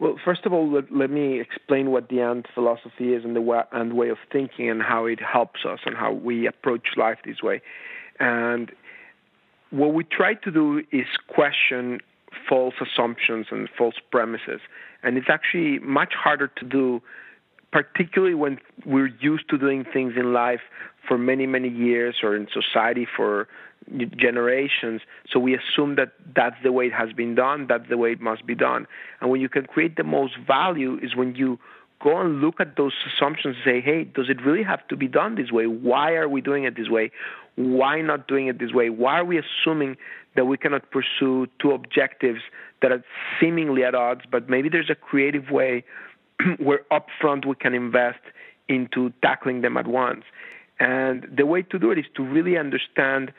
Well, 0.00 0.18
first 0.24 0.46
of 0.46 0.52
all, 0.52 0.68
let, 0.68 0.92
let 0.92 1.10
me 1.10 1.40
explain 1.40 1.90
what 1.92 2.08
the 2.08 2.20
and 2.20 2.46
philosophy 2.54 3.12
is 3.12 3.24
and 3.24 3.36
the 3.36 3.66
and 3.70 3.92
way 3.92 4.08
of 4.08 4.18
thinking 4.32 4.68
and 4.68 4.82
how 4.82 5.06
it 5.06 5.20
helps 5.20 5.60
us 5.64 5.80
and 5.86 5.96
how 5.96 6.12
we 6.12 6.46
approach 6.46 6.96
life 6.96 7.18
this 7.24 7.42
way. 7.42 7.62
And 8.22 8.70
what 9.70 9.94
we 9.94 10.04
try 10.04 10.34
to 10.34 10.50
do 10.52 10.82
is 10.92 11.06
question 11.26 11.98
false 12.48 12.74
assumptions 12.80 13.46
and 13.50 13.68
false 13.76 13.96
premises. 14.12 14.60
And 15.02 15.18
it's 15.18 15.26
actually 15.28 15.80
much 15.80 16.14
harder 16.14 16.46
to 16.46 16.64
do, 16.64 17.02
particularly 17.72 18.34
when 18.34 18.58
we're 18.86 19.12
used 19.20 19.48
to 19.50 19.58
doing 19.58 19.84
things 19.92 20.14
in 20.16 20.32
life 20.32 20.60
for 21.06 21.18
many, 21.18 21.46
many 21.46 21.68
years 21.68 22.16
or 22.22 22.36
in 22.36 22.46
society 22.52 23.08
for 23.16 23.48
generations. 24.16 25.00
So 25.28 25.40
we 25.40 25.56
assume 25.56 25.96
that 25.96 26.12
that's 26.36 26.62
the 26.62 26.70
way 26.70 26.86
it 26.86 26.92
has 26.92 27.12
been 27.12 27.34
done, 27.34 27.66
that's 27.68 27.88
the 27.88 27.98
way 27.98 28.12
it 28.12 28.20
must 28.20 28.46
be 28.46 28.54
done. 28.54 28.86
And 29.20 29.30
when 29.30 29.40
you 29.40 29.48
can 29.48 29.66
create 29.66 29.96
the 29.96 30.04
most 30.04 30.34
value 30.46 30.96
is 31.02 31.16
when 31.16 31.34
you 31.34 31.58
go 32.02 32.20
and 32.20 32.40
look 32.40 32.60
at 32.60 32.76
those 32.76 32.92
assumptions 33.06 33.56
and 33.56 33.64
say, 33.64 33.80
hey, 33.80 34.04
does 34.04 34.28
it 34.28 34.44
really 34.44 34.62
have 34.62 34.86
to 34.88 34.96
be 34.96 35.08
done 35.08 35.36
this 35.36 35.50
way? 35.50 35.66
Why 35.66 36.12
are 36.14 36.28
we 36.28 36.40
doing 36.40 36.64
it 36.64 36.76
this 36.76 36.88
way? 36.88 37.10
Why 37.56 38.00
not 38.00 38.26
doing 38.26 38.48
it 38.48 38.58
this 38.58 38.72
way? 38.72 38.90
Why 38.90 39.18
are 39.18 39.24
we 39.24 39.38
assuming 39.38 39.96
that 40.34 40.46
we 40.46 40.56
cannot 40.56 40.90
pursue 40.90 41.46
two 41.60 41.72
objectives 41.72 42.40
that 42.80 42.90
are 42.92 43.04
seemingly 43.40 43.84
at 43.84 43.94
odds, 43.94 44.22
but 44.30 44.48
maybe 44.48 44.68
there's 44.68 44.90
a 44.90 44.94
creative 44.94 45.50
way 45.50 45.84
where 46.58 46.80
upfront 46.90 47.46
we 47.46 47.54
can 47.54 47.74
invest 47.74 48.20
into 48.68 49.12
tackling 49.22 49.60
them 49.60 49.76
at 49.76 49.86
once? 49.86 50.24
And 50.80 51.26
the 51.36 51.46
way 51.46 51.62
to 51.62 51.78
do 51.78 51.90
it 51.90 51.98
is 51.98 52.06
to 52.16 52.22
really 52.22 52.56
understand 52.56 53.32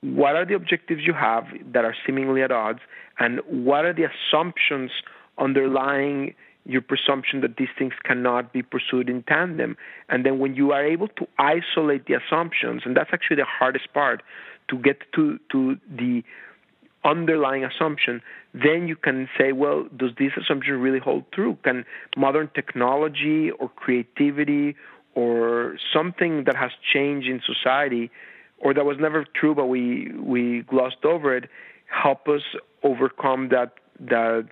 what 0.00 0.34
are 0.34 0.44
the 0.44 0.54
objectives 0.54 1.02
you 1.06 1.12
have 1.12 1.44
that 1.72 1.84
are 1.84 1.94
seemingly 2.04 2.42
at 2.42 2.50
odds, 2.50 2.80
and 3.18 3.40
what 3.46 3.84
are 3.84 3.92
the 3.92 4.04
assumptions 4.04 4.90
underlying 5.38 6.34
your 6.64 6.80
presumption 6.80 7.40
that 7.40 7.56
these 7.56 7.68
things 7.76 7.92
cannot 8.04 8.52
be 8.52 8.62
pursued 8.62 9.08
in 9.08 9.22
tandem. 9.24 9.76
And 10.08 10.24
then 10.24 10.38
when 10.38 10.54
you 10.54 10.72
are 10.72 10.84
able 10.84 11.08
to 11.08 11.26
isolate 11.38 12.06
the 12.06 12.14
assumptions, 12.14 12.82
and 12.84 12.96
that's 12.96 13.10
actually 13.12 13.36
the 13.36 13.46
hardest 13.46 13.92
part, 13.92 14.22
to 14.68 14.78
get 14.78 14.98
to, 15.14 15.38
to 15.50 15.76
the 15.90 16.22
underlying 17.04 17.64
assumption, 17.64 18.22
then 18.54 18.86
you 18.86 18.94
can 18.94 19.28
say, 19.36 19.52
well, 19.52 19.88
does 19.96 20.10
this 20.18 20.32
assumption 20.40 20.74
really 20.80 21.00
hold 21.00 21.24
true? 21.32 21.58
Can 21.64 21.84
modern 22.16 22.48
technology 22.54 23.50
or 23.50 23.68
creativity 23.68 24.76
or 25.14 25.76
something 25.92 26.44
that 26.44 26.56
has 26.56 26.70
changed 26.92 27.28
in 27.28 27.40
society 27.44 28.10
or 28.58 28.72
that 28.72 28.84
was 28.84 28.96
never 28.98 29.26
true 29.38 29.54
but 29.54 29.66
we 29.66 30.10
we 30.18 30.62
glossed 30.62 31.04
over 31.04 31.36
it 31.36 31.50
help 31.86 32.28
us 32.28 32.42
overcome 32.82 33.48
that 33.50 33.74
that 34.00 34.46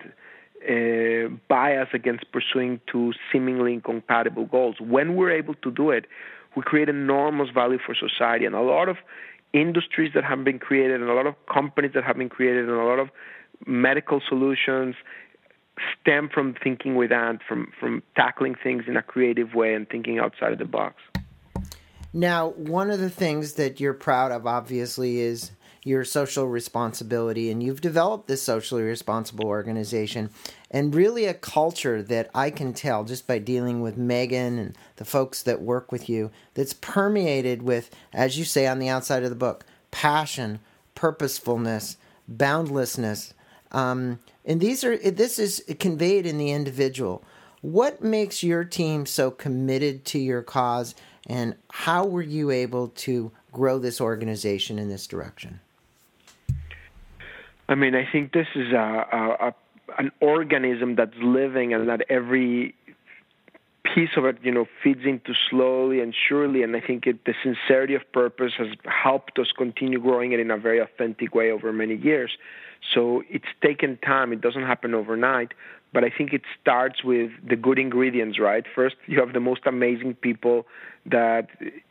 uh, 0.67 1.29
bias 1.47 1.89
against 1.93 2.31
pursuing 2.31 2.79
two 2.91 3.13
seemingly 3.31 3.73
incompatible 3.73 4.45
goals. 4.45 4.75
When 4.79 5.15
we're 5.15 5.31
able 5.31 5.55
to 5.55 5.71
do 5.71 5.91
it, 5.91 6.05
we 6.55 6.63
create 6.63 6.89
enormous 6.89 7.49
value 7.49 7.79
for 7.83 7.95
society. 7.95 8.45
And 8.45 8.55
a 8.55 8.61
lot 8.61 8.89
of 8.89 8.97
industries 9.53 10.11
that 10.13 10.23
have 10.23 10.43
been 10.43 10.59
created, 10.59 11.01
and 11.01 11.09
a 11.09 11.13
lot 11.13 11.27
of 11.27 11.35
companies 11.51 11.91
that 11.93 12.03
have 12.03 12.17
been 12.17 12.29
created, 12.29 12.69
and 12.69 12.77
a 12.77 12.83
lot 12.83 12.99
of 12.99 13.09
medical 13.65 14.21
solutions 14.27 14.95
stem 15.99 16.29
from 16.33 16.55
thinking 16.61 16.95
with 16.95 17.11
and, 17.11 17.39
from 17.47 17.71
from 17.79 18.03
tackling 18.15 18.55
things 18.61 18.83
in 18.87 18.97
a 18.97 19.01
creative 19.01 19.53
way 19.53 19.73
and 19.73 19.89
thinking 19.89 20.19
outside 20.19 20.51
of 20.51 20.59
the 20.59 20.65
box. 20.65 20.95
Now, 22.13 22.49
one 22.49 22.91
of 22.91 22.99
the 22.99 23.09
things 23.09 23.53
that 23.53 23.79
you're 23.79 23.93
proud 23.93 24.31
of, 24.33 24.45
obviously, 24.45 25.21
is 25.21 25.51
your 25.83 26.03
social 26.03 26.47
responsibility, 26.47 27.49
and 27.49 27.63
you've 27.63 27.81
developed 27.81 28.27
this 28.27 28.43
socially 28.43 28.83
responsible 28.83 29.45
organization 29.45 30.29
and 30.69 30.93
really 30.93 31.25
a 31.25 31.33
culture 31.33 32.03
that 32.03 32.29
I 32.35 32.51
can 32.51 32.73
tell 32.73 33.03
just 33.03 33.25
by 33.25 33.39
dealing 33.39 33.81
with 33.81 33.97
Megan 33.97 34.59
and 34.59 34.77
the 34.97 35.05
folks 35.05 35.41
that 35.43 35.61
work 35.61 35.91
with 35.91 36.07
you 36.07 36.29
that's 36.53 36.73
permeated 36.73 37.63
with, 37.63 37.89
as 38.13 38.37
you 38.37 38.45
say 38.45 38.67
on 38.67 38.77
the 38.77 38.89
outside 38.89 39.23
of 39.23 39.31
the 39.31 39.35
book, 39.35 39.65
passion, 39.89 40.59
purposefulness, 40.93 41.97
boundlessness. 42.27 43.33
Um, 43.71 44.19
and 44.45 44.61
these 44.61 44.83
are 44.83 44.97
this 44.97 45.39
is 45.39 45.63
conveyed 45.79 46.25
in 46.25 46.37
the 46.37 46.51
individual. 46.51 47.23
What 47.61 48.03
makes 48.03 48.43
your 48.43 48.63
team 48.63 49.05
so 49.05 49.31
committed 49.31 50.05
to 50.05 50.19
your 50.19 50.41
cause, 50.41 50.95
and 51.27 51.55
how 51.69 52.05
were 52.05 52.21
you 52.21 52.51
able 52.51 52.89
to 52.89 53.31
grow 53.51 53.79
this 53.79 53.99
organization 53.99 54.79
in 54.79 54.89
this 54.89 55.07
direction? 55.07 55.59
I 57.69 57.75
mean, 57.75 57.95
I 57.95 58.07
think 58.11 58.33
this 58.33 58.47
is 58.55 58.73
a, 58.73 58.77
a, 59.11 59.47
a 59.47 59.55
an 59.97 60.11
organism 60.21 60.95
that's 60.95 61.17
living, 61.21 61.73
and 61.73 61.87
that 61.89 62.01
every 62.09 62.75
piece 63.83 64.11
of 64.15 64.25
it, 64.25 64.37
you 64.41 64.51
know, 64.51 64.65
feeds 64.83 65.01
into 65.05 65.33
slowly 65.49 65.99
and 65.99 66.15
surely. 66.27 66.63
And 66.63 66.75
I 66.75 66.81
think 66.81 67.07
it, 67.07 67.25
the 67.25 67.33
sincerity 67.43 67.95
of 67.95 68.09
purpose 68.11 68.53
has 68.57 68.67
helped 68.85 69.39
us 69.39 69.47
continue 69.57 69.99
growing 69.99 70.31
it 70.31 70.39
in 70.39 70.51
a 70.51 70.57
very 70.57 70.79
authentic 70.79 71.35
way 71.35 71.51
over 71.51 71.73
many 71.73 71.95
years. 71.95 72.31
So 72.93 73.23
it's 73.29 73.45
taken 73.61 73.97
time. 73.97 74.33
It 74.33 74.41
doesn't 74.41 74.63
happen 74.63 74.93
overnight. 74.93 75.53
But 75.93 76.03
I 76.03 76.09
think 76.09 76.31
it 76.31 76.43
starts 76.61 77.03
with 77.03 77.31
the 77.47 77.55
good 77.55 77.77
ingredients, 77.77 78.39
right? 78.39 78.65
First, 78.73 78.95
you 79.07 79.19
have 79.19 79.33
the 79.33 79.41
most 79.41 79.61
amazing 79.65 80.15
people 80.15 80.65
that, 81.05 81.49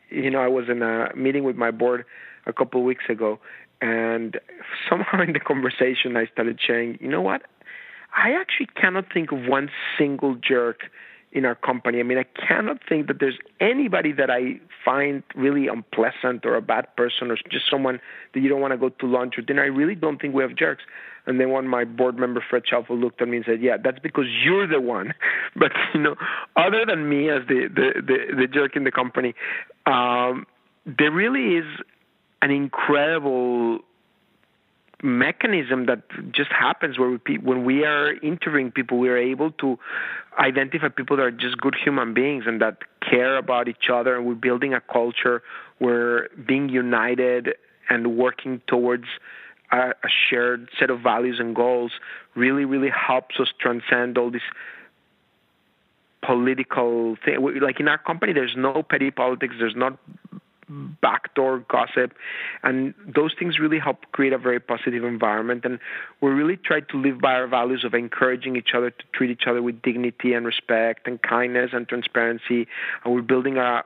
you 0.09 0.31
know, 0.31 0.41
I 0.41 0.49
was 0.49 0.71
in 0.71 0.83
a 0.83 1.15
meeting 1.15 1.45
with 1.45 1.57
my 1.57 1.71
board 1.71 2.07
a 2.47 2.53
couple 2.53 2.81
of 2.81 2.87
weeks 2.87 3.05
ago, 3.11 3.39
and 3.81 4.39
somehow 4.89 5.23
in 5.27 5.33
the 5.33 5.41
conversation, 5.41 6.17
I 6.17 6.27
started 6.27 6.61
saying, 6.67 6.99
you 7.01 7.09
know 7.09 7.23
what? 7.23 7.43
I 8.17 8.33
actually 8.33 8.69
cannot 8.75 9.13
think 9.13 9.33
of 9.33 9.47
one 9.47 9.71
single 9.97 10.35
jerk 10.35 10.83
in 11.33 11.45
our 11.45 11.55
company. 11.55 12.01
I 12.01 12.03
mean, 12.03 12.19
I 12.19 12.25
cannot 12.25 12.79
think 12.89 13.07
that 13.07 13.21
there's 13.21 13.39
anybody 13.61 14.13
that 14.13 14.31
I 14.31 14.59
find 14.85 15.23
really 15.37 15.69
unpleasant 15.69 16.45
or 16.45 16.57
a 16.57 16.63
bad 16.63 16.95
person 16.97 17.31
or 17.31 17.37
just 17.51 17.71
someone 17.71 18.01
that 18.35 18.41
you 18.41 18.49
don't 18.49 18.61
want 18.61 18.73
to 18.73 18.79
go 18.79 18.89
to 18.89 19.07
lunch 19.07 19.39
or 19.39 19.43
dinner. 19.43 19.63
I 19.63 19.67
really 19.67 19.95
don't 19.95 20.21
think 20.21 20.35
we 20.35 20.43
have 20.43 20.57
jerks. 20.57 20.83
And 21.27 21.39
then 21.39 21.51
when 21.51 21.69
my 21.69 21.85
board 21.85 22.19
member 22.19 22.43
Fred 22.49 22.65
Schaufeld 22.71 23.01
looked 23.01 23.23
at 23.23 23.29
me 23.29 23.37
and 23.37 23.47
said, 23.47 23.61
"Yeah, 23.61 23.77
that's 23.83 23.99
because 23.99 24.25
you're 24.43 24.67
the 24.67 24.81
one." 24.81 25.15
But 25.55 25.73
you 25.95 26.01
know, 26.01 26.17
other 26.57 26.85
than 26.87 27.09
me 27.09 27.29
as 27.29 27.47
the 27.47 27.69
the 27.69 28.01
the, 28.01 28.37
the 28.37 28.47
jerk 28.47 28.75
in 28.75 28.85
the 28.85 28.91
company, 28.91 29.35
um, 29.87 30.47
there 30.87 31.13
really 31.13 31.57
is 31.59 31.67
an 32.43 32.51
incredible 32.51 33.81
mechanism 35.03 35.87
that 35.87 36.03
just 36.33 36.51
happens 36.51 36.99
where 36.99 37.19
we, 37.27 37.39
when 37.39 37.65
we 37.65 37.85
are 37.85 38.13
interviewing 38.23 38.71
people, 38.71 38.99
we 38.99 39.09
are 39.09 39.17
able 39.17 39.51
to 39.53 39.79
identify 40.39 40.89
people 40.89 41.17
that 41.17 41.23
are 41.23 41.31
just 41.31 41.57
good 41.59 41.75
human 41.75 42.15
beings 42.15 42.45
and 42.47 42.61
that 42.61 42.79
care 43.01 43.37
about 43.37 43.69
each 43.69 43.89
other, 43.93 44.17
and 44.17 44.27
we're 44.27 44.35
building 44.35 44.75
a 44.75 44.81
culture 44.81 45.43
where 45.79 46.29
being 46.47 46.69
united 46.69 47.55
and 47.89 48.17
working 48.17 48.61
towards 48.67 49.07
a, 49.73 49.91
a 49.91 50.09
shared 50.29 50.69
set 50.79 50.91
of 50.91 51.01
values 51.01 51.39
and 51.41 51.57
goals 51.57 51.93
really, 52.35 52.65
really 52.65 52.91
helps 52.91 53.41
us 53.41 53.49
transcend 53.59 54.19
all 54.19 54.31
these 54.31 54.43
political 56.23 57.17
thing. 57.25 57.37
Like 57.61 57.81
in 57.81 57.89
our 57.89 57.99
company, 57.99 58.33
there's 58.33 58.55
no 58.57 58.83
petty 58.83 59.11
politics. 59.11 59.55
There's 59.59 59.77
not 59.77 59.99
backdoor 60.71 61.61
gossip. 61.69 62.15
And 62.63 62.95
those 63.07 63.35
things 63.39 63.59
really 63.59 63.79
help 63.79 63.99
create 64.13 64.33
a 64.33 64.39
very 64.39 64.61
positive 64.61 65.05
environment. 65.05 65.65
And 65.65 65.79
we 66.21 66.31
really 66.31 66.57
try 66.57 66.81
to 66.81 66.97
live 66.97 67.21
by 67.21 67.35
our 67.35 67.47
values 67.47 67.85
of 67.85 67.95
encouraging 67.95 68.57
each 68.57 68.71
other 68.75 68.91
to 68.91 69.05
treat 69.13 69.31
each 69.31 69.45
other 69.47 69.63
with 69.63 69.83
dignity 69.83 70.33
and 70.33 70.47
respect 70.47 71.07
and 71.07 71.21
kindness 71.23 71.71
and 71.73 71.89
transparency. 71.89 72.67
And 73.05 73.15
we're 73.15 73.23
building 73.23 73.57
a 73.57 73.85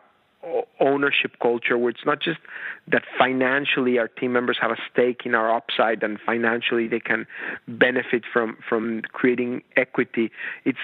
ownership 0.80 1.32
culture 1.40 1.78
where 1.78 1.90
it's 1.90 2.04
not 2.04 2.20
just 2.20 2.38
that 2.86 3.02
financially 3.18 3.98
our 3.98 4.08
team 4.08 4.32
members 4.32 4.58
have 4.60 4.70
a 4.70 4.76
stake 4.92 5.22
in 5.24 5.34
our 5.34 5.54
upside 5.54 6.02
and 6.02 6.18
financially 6.20 6.86
they 6.86 7.00
can 7.00 7.26
benefit 7.66 8.24
from 8.30 8.56
from 8.68 9.00
creating 9.12 9.62
equity 9.76 10.30
it's 10.66 10.78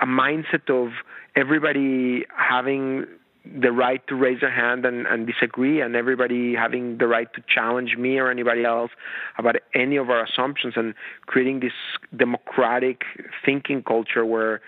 a 0.00 0.06
mindset 0.06 0.70
of 0.70 0.92
everybody 1.36 2.24
having 2.36 3.04
the 3.44 3.72
right 3.72 4.06
to 4.06 4.14
raise 4.14 4.42
a 4.42 4.50
hand 4.50 4.86
and, 4.86 5.06
and 5.06 5.26
disagree, 5.26 5.80
and 5.80 5.94
everybody 5.94 6.54
having 6.54 6.98
the 6.98 7.06
right 7.06 7.32
to 7.34 7.42
challenge 7.46 7.96
me 7.96 8.18
or 8.18 8.30
anybody 8.30 8.64
else 8.64 8.90
about 9.36 9.56
any 9.74 9.96
of 9.96 10.08
our 10.08 10.24
assumptions, 10.24 10.74
and 10.76 10.94
creating 11.26 11.60
this 11.60 11.72
democratic 12.16 13.02
thinking 13.44 13.82
culture 13.82 14.24
where 14.24 14.62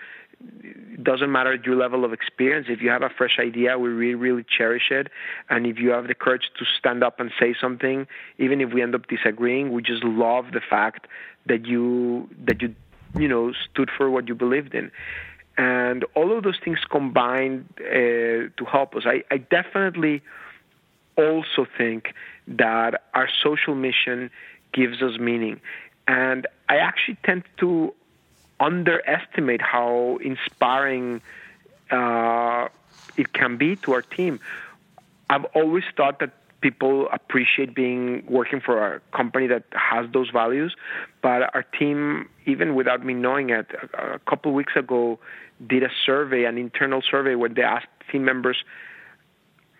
it 0.63 1.03
doesn't 1.03 1.31
matter 1.31 1.57
your 1.65 1.75
level 1.75 2.05
of 2.05 2.13
experience. 2.13 2.67
If 2.69 2.81
you 2.81 2.89
have 2.89 3.01
a 3.01 3.09
fresh 3.09 3.37
idea, 3.39 3.79
we 3.79 3.89
really, 3.89 4.15
really 4.15 4.45
cherish 4.47 4.91
it. 4.91 5.07
And 5.49 5.65
if 5.65 5.79
you 5.79 5.89
have 5.89 6.07
the 6.07 6.13
courage 6.13 6.51
to 6.59 6.65
stand 6.77 7.03
up 7.03 7.19
and 7.19 7.31
say 7.39 7.55
something, 7.59 8.05
even 8.37 8.61
if 8.61 8.71
we 8.71 8.83
end 8.83 8.93
up 8.93 9.07
disagreeing, 9.07 9.71
we 9.71 9.81
just 9.81 10.03
love 10.03 10.51
the 10.53 10.61
fact 10.61 11.07
that 11.47 11.65
you 11.65 12.29
that 12.45 12.61
you 12.61 12.75
you 13.17 13.27
know 13.27 13.53
stood 13.71 13.89
for 13.95 14.11
what 14.11 14.27
you 14.27 14.35
believed 14.35 14.75
in 14.75 14.91
and 15.57 16.05
all 16.15 16.35
of 16.37 16.43
those 16.43 16.59
things 16.63 16.79
combined 16.89 17.65
uh, 17.79 17.83
to 17.83 18.65
help 18.69 18.95
us. 18.95 19.03
I, 19.05 19.23
I 19.31 19.37
definitely 19.37 20.21
also 21.17 21.65
think 21.77 22.13
that 22.47 23.03
our 23.13 23.27
social 23.43 23.75
mission 23.75 24.29
gives 24.71 25.01
us 25.01 25.17
meaning, 25.19 25.59
and 26.07 26.45
I 26.69 26.77
actually 26.77 27.17
tend 27.23 27.43
to 27.57 27.93
underestimate 28.59 29.61
how 29.61 30.19
inspiring 30.21 31.21
uh, 31.91 32.67
it 33.15 33.33
can 33.33 33.57
be 33.57 33.75
to 33.77 33.93
our 33.93 34.01
team. 34.01 34.39
I've 35.29 35.45
always 35.45 35.83
thought 35.95 36.19
that 36.19 36.31
people 36.61 37.07
appreciate 37.11 37.75
being 37.75 38.23
working 38.27 38.59
for 38.59 38.95
a 38.95 38.99
company 39.15 39.47
that 39.47 39.63
has 39.71 40.05
those 40.11 40.29
values, 40.29 40.75
but 41.21 41.53
our 41.53 41.63
team, 41.77 42.29
even 42.45 42.75
without 42.75 43.05
me 43.05 43.13
knowing 43.13 43.49
it, 43.49 43.67
a, 43.93 44.15
a 44.15 44.19
couple 44.19 44.53
weeks 44.53 44.73
ago, 44.75 45.19
did 45.67 45.83
a 45.83 45.89
survey, 46.05 46.45
an 46.45 46.57
internal 46.57 47.01
survey, 47.01 47.35
where 47.35 47.49
they 47.49 47.61
asked 47.61 47.87
team 48.11 48.25
members 48.25 48.63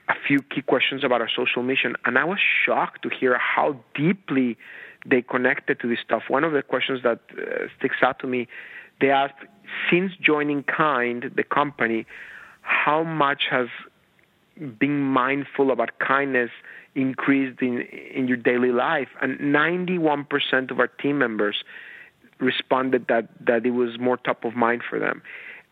a 0.10 0.14
few 0.28 0.42
key 0.42 0.62
questions 0.62 1.04
about 1.04 1.20
our 1.22 1.30
social 1.30 1.64
mission, 1.64 1.96
and 2.06 2.18
I 2.18 2.24
was 2.24 2.40
shocked 2.66 3.02
to 3.04 3.10
hear 3.10 3.38
how 3.38 3.78
deeply 3.94 4.58
they 5.06 5.22
connected 5.22 5.80
to 5.82 5.88
this 5.88 6.00
stuff. 6.04 6.24
One 6.28 6.44
of 6.44 6.54
the 6.54 6.62
questions 6.62 7.02
that 7.04 7.20
uh, 7.32 7.68
sticks 7.78 7.98
out 8.02 8.20
to 8.20 8.28
me, 8.28 8.48
they 9.02 9.10
asked, 9.10 9.36
since 9.90 10.14
joining 10.22 10.64
Kind, 10.64 11.32
the 11.36 11.44
company, 11.44 12.06
how 12.62 13.04
much 13.04 13.44
has 13.50 13.68
being 14.80 15.02
mindful 15.02 15.72
about 15.72 16.00
kindness 16.00 16.52
increased 16.96 17.62
in 17.62 17.82
in 17.82 18.28
your 18.28 18.38
daily 18.38 18.72
life? 18.72 19.10
And 19.22 19.40
91% 19.40 20.72
of 20.72 20.80
our 20.80 20.88
team 20.88 21.18
members 21.18 21.64
responded 22.40 23.08
that 23.08 23.30
that 23.46 23.66
it 23.66 23.72
was 23.72 24.00
more 24.00 24.18
top 24.18 24.46
of 24.46 24.56
mind 24.56 24.84
for 24.88 25.00
them. 25.00 25.22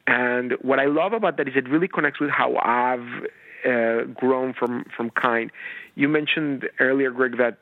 And 0.08 0.54
what 0.62 0.80
I 0.80 0.86
love 0.86 1.14
about 1.14 1.38
that 1.38 1.48
is 1.48 1.56
it 1.56 1.68
really 1.68 1.88
connects 1.88 2.20
with 2.20 2.30
how 2.30 2.58
I've 2.58 3.26
uh, 3.66 4.04
grown 4.14 4.54
from 4.54 4.86
from 4.96 5.10
kind. 5.10 5.52
You 5.96 6.08
mentioned 6.08 6.70
earlier, 6.80 7.10
Greg, 7.12 7.38
that 7.38 7.58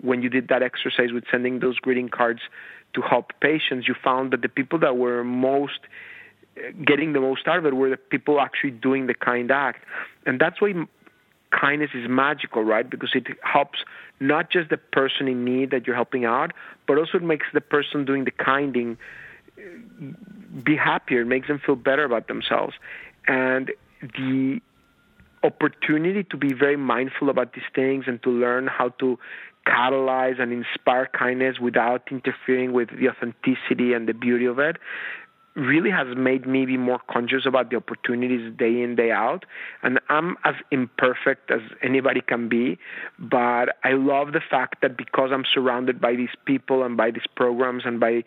when 0.00 0.22
you 0.22 0.28
did 0.28 0.48
that 0.48 0.62
exercise 0.62 1.12
with 1.12 1.24
sending 1.30 1.60
those 1.60 1.78
greeting 1.78 2.08
cards 2.08 2.40
to 2.94 3.02
help 3.02 3.32
patients, 3.40 3.88
you 3.88 3.94
found 4.02 4.32
that 4.32 4.42
the 4.42 4.48
people 4.48 4.78
that 4.80 4.96
were 4.96 5.24
most 5.24 5.80
uh, 6.56 6.70
getting 6.84 7.12
the 7.12 7.20
most 7.20 7.46
out 7.46 7.58
of 7.58 7.66
it 7.66 7.74
were 7.74 7.90
the 7.90 7.96
people 7.96 8.40
actually 8.40 8.70
doing 8.70 9.06
the 9.06 9.14
kind 9.14 9.50
act, 9.50 9.84
and 10.28 10.38
that's 10.38 10.60
why 10.60 10.74
kindness 11.50 11.90
is 11.94 12.06
magical, 12.08 12.62
right? 12.62 12.88
Because 12.88 13.12
it 13.14 13.26
helps 13.42 13.78
not 14.20 14.50
just 14.50 14.68
the 14.68 14.76
person 14.76 15.26
in 15.26 15.42
need 15.42 15.70
that 15.70 15.86
you're 15.86 15.96
helping 15.96 16.26
out, 16.26 16.52
but 16.86 16.98
also 16.98 17.16
it 17.16 17.22
makes 17.22 17.46
the 17.54 17.62
person 17.62 18.04
doing 18.04 18.24
the 18.24 18.30
kinding 18.30 18.98
uh, 19.56 19.62
be 20.62 20.76
happier, 20.76 21.22
it 21.22 21.26
makes 21.26 21.48
them 21.48 21.60
feel 21.64 21.76
better 21.76 22.04
about 22.04 22.28
themselves, 22.28 22.74
and 23.26 23.72
the 24.02 24.60
opportunity 25.42 26.24
to 26.24 26.36
be 26.36 26.52
very 26.52 26.76
mindful 26.76 27.30
about 27.30 27.54
these 27.54 27.70
things 27.74 28.04
and 28.06 28.22
to 28.22 28.30
learn 28.30 28.66
how 28.66 28.90
to 29.00 29.18
catalyze 29.66 30.40
and 30.40 30.52
inspire 30.52 31.06
kindness 31.06 31.58
without 31.58 32.02
interfering 32.10 32.72
with 32.72 32.88
the 32.90 33.08
authenticity 33.08 33.92
and 33.92 34.08
the 34.08 34.14
beauty 34.14 34.46
of 34.46 34.58
it 34.58 34.76
really 35.58 35.90
has 35.90 36.06
made 36.16 36.46
me 36.46 36.64
be 36.64 36.76
more 36.76 37.00
conscious 37.10 37.44
about 37.44 37.70
the 37.70 37.76
opportunities 37.76 38.52
day 38.56 38.80
in 38.82 38.94
day 38.94 39.10
out 39.10 39.44
and 39.82 39.98
i'm 40.08 40.36
as 40.44 40.54
imperfect 40.70 41.50
as 41.50 41.60
anybody 41.82 42.20
can 42.20 42.48
be 42.48 42.78
but 43.18 43.76
i 43.84 43.92
love 43.92 44.32
the 44.32 44.40
fact 44.40 44.80
that 44.82 44.96
because 44.96 45.30
i'm 45.32 45.44
surrounded 45.52 46.00
by 46.00 46.14
these 46.14 46.34
people 46.44 46.84
and 46.84 46.96
by 46.96 47.10
these 47.10 47.26
programs 47.34 47.82
and 47.84 47.98
by 47.98 48.22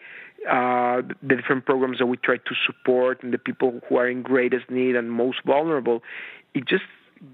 uh, 0.49 1.01
the 1.21 1.35
different 1.35 1.65
programs 1.65 1.99
that 1.99 2.07
we 2.07 2.17
try 2.17 2.35
to 2.35 2.55
support 2.65 3.21
and 3.23 3.31
the 3.31 3.37
people 3.37 3.79
who 3.87 3.95
are 3.97 4.09
in 4.09 4.21
greatest 4.21 4.69
need 4.69 4.95
and 4.95 5.11
most 5.11 5.37
vulnerable 5.45 6.03
it 6.53 6.67
just 6.67 6.83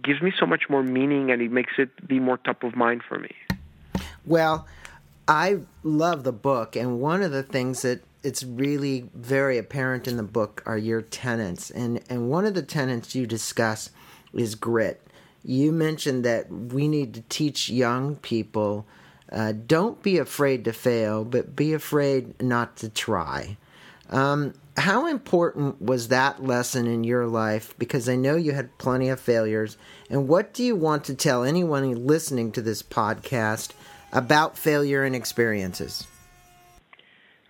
gives 0.03 0.21
me 0.21 0.31
so 0.37 0.45
much 0.45 0.63
more 0.69 0.83
meaning 0.83 1.31
and 1.31 1.41
it 1.41 1.51
makes 1.51 1.73
it 1.77 2.07
be 2.07 2.19
more 2.19 2.37
top 2.37 2.63
of 2.63 2.75
mind 2.75 3.01
for 3.07 3.17
me. 3.19 3.31
Well, 4.25 4.67
I 5.27 5.59
love 5.83 6.23
the 6.23 6.31
book, 6.31 6.75
and 6.75 6.99
one 6.99 7.21
of 7.21 7.31
the 7.31 7.43
things 7.43 7.81
that 7.81 8.01
it's 8.27 8.43
really 8.43 9.09
very 9.13 9.57
apparent 9.57 10.05
in 10.05 10.17
the 10.17 10.23
book 10.23 10.61
are 10.65 10.77
your 10.77 11.01
tenets, 11.01 11.71
and 11.71 12.01
and 12.09 12.29
one 12.29 12.45
of 12.45 12.53
the 12.55 12.61
tenets 12.61 13.15
you 13.15 13.25
discuss 13.25 13.89
is 14.33 14.55
grit. 14.55 15.01
You 15.45 15.71
mentioned 15.71 16.25
that 16.25 16.51
we 16.51 16.89
need 16.89 17.13
to 17.13 17.21
teach 17.29 17.69
young 17.69 18.17
people 18.17 18.85
uh, 19.31 19.53
don't 19.65 20.01
be 20.01 20.17
afraid 20.17 20.65
to 20.65 20.73
fail, 20.73 21.23
but 21.23 21.55
be 21.55 21.73
afraid 21.73 22.41
not 22.41 22.77
to 22.77 22.89
try. 22.89 23.57
Um, 24.09 24.53
how 24.77 25.07
important 25.07 25.81
was 25.81 26.09
that 26.09 26.43
lesson 26.43 26.85
in 26.85 27.03
your 27.03 27.27
life? 27.27 27.73
Because 27.77 28.07
I 28.07 28.15
know 28.15 28.35
you 28.35 28.51
had 28.51 28.77
plenty 28.77 29.09
of 29.09 29.19
failures. 29.19 29.77
And 30.09 30.27
what 30.27 30.53
do 30.53 30.63
you 30.63 30.75
want 30.75 31.05
to 31.05 31.15
tell 31.15 31.43
anyone 31.43 32.07
listening 32.07 32.51
to 32.53 32.61
this 32.61 32.83
podcast 32.83 33.71
about 34.13 34.57
failure 34.57 35.03
and 35.03 35.15
experiences? 35.15 36.07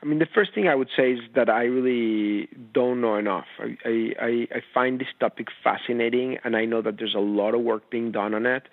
I 0.02 0.06
mean, 0.06 0.20
the 0.20 0.28
first 0.28 0.54
thing 0.54 0.68
I 0.68 0.76
would 0.76 0.90
say 0.96 1.14
is 1.14 1.20
that 1.34 1.50
I 1.50 1.64
really 1.64 2.50
don't 2.74 3.02
know 3.02 3.16
enough. 3.16 3.46
I, 3.60 3.78
I, 3.84 4.48
I 4.52 4.62
find 4.74 5.00
this 5.00 5.08
topic 5.20 5.48
fascinating, 5.64 6.38
and 6.44 6.56
I 6.56 6.66
know 6.66 6.82
that 6.84 6.98
there's 7.00 7.16
a 7.16 7.20
lot 7.20 7.56
of 7.56 7.62
work 7.62 7.90
being 7.90 8.12
done 8.12 8.36
on 8.36 8.46
it. 8.46 8.64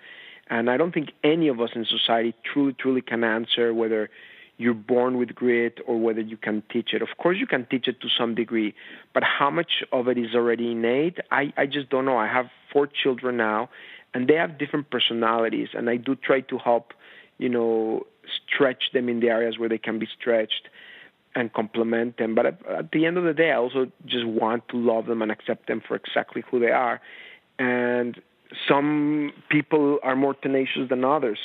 And 0.47 0.69
I 0.69 0.77
don't 0.77 0.93
think 0.93 1.11
any 1.23 1.47
of 1.47 1.59
us 1.59 1.71
in 1.73 1.85
society 1.85 2.35
truly, 2.43 2.73
truly 2.73 3.01
can 3.01 3.23
answer 3.23 3.73
whether 3.73 4.11
you're 4.57 4.75
born 4.75 5.17
with 5.17 5.33
grit 5.33 5.79
or 5.87 5.99
whether 5.99 6.21
you 6.21 6.37
can 6.37 6.61
teach 6.71 6.93
it. 6.93 7.01
Of 7.01 7.09
course, 7.17 7.37
you 7.39 7.47
can 7.47 7.65
teach 7.65 7.87
it 7.87 7.99
to 8.01 8.07
some 8.15 8.35
degree, 8.35 8.75
but 9.13 9.23
how 9.23 9.49
much 9.49 9.83
of 9.91 10.07
it 10.07 10.19
is 10.19 10.35
already 10.35 10.71
innate, 10.71 11.17
I, 11.31 11.51
I 11.57 11.65
just 11.65 11.89
don't 11.89 12.05
know. 12.05 12.17
I 12.17 12.27
have 12.27 12.45
four 12.71 12.87
children 12.87 13.35
now, 13.35 13.69
and 14.13 14.27
they 14.27 14.35
have 14.35 14.59
different 14.59 14.91
personalities, 14.91 15.69
and 15.73 15.89
I 15.89 15.97
do 15.97 16.15
try 16.15 16.41
to 16.41 16.57
help, 16.59 16.93
you 17.39 17.49
know, 17.49 18.05
stretch 18.47 18.91
them 18.93 19.09
in 19.09 19.19
the 19.19 19.29
areas 19.29 19.57
where 19.57 19.67
they 19.67 19.79
can 19.79 19.97
be 19.97 20.07
stretched 20.19 20.69
and 21.35 21.51
complement 21.53 22.17
them. 22.17 22.33
But 22.33 22.45
at, 22.45 22.65
at 22.67 22.91
the 22.91 23.05
end 23.05 23.17
of 23.17 23.25
the 23.25 23.33
day, 23.33 23.51
I 23.51 23.57
also 23.57 23.91
just 24.05 24.25
want 24.25 24.67
to 24.69 24.77
love 24.77 25.05
them 25.05 25.21
and 25.21 25.31
accept 25.31 25.67
them 25.67 25.81
for 25.85 25.95
exactly 25.95 26.43
who 26.49 26.59
they 26.59 26.71
are. 26.71 27.01
And 27.59 28.21
some 28.67 29.33
people 29.49 29.99
are 30.03 30.15
more 30.15 30.33
tenacious 30.33 30.89
than 30.89 31.03
others. 31.03 31.39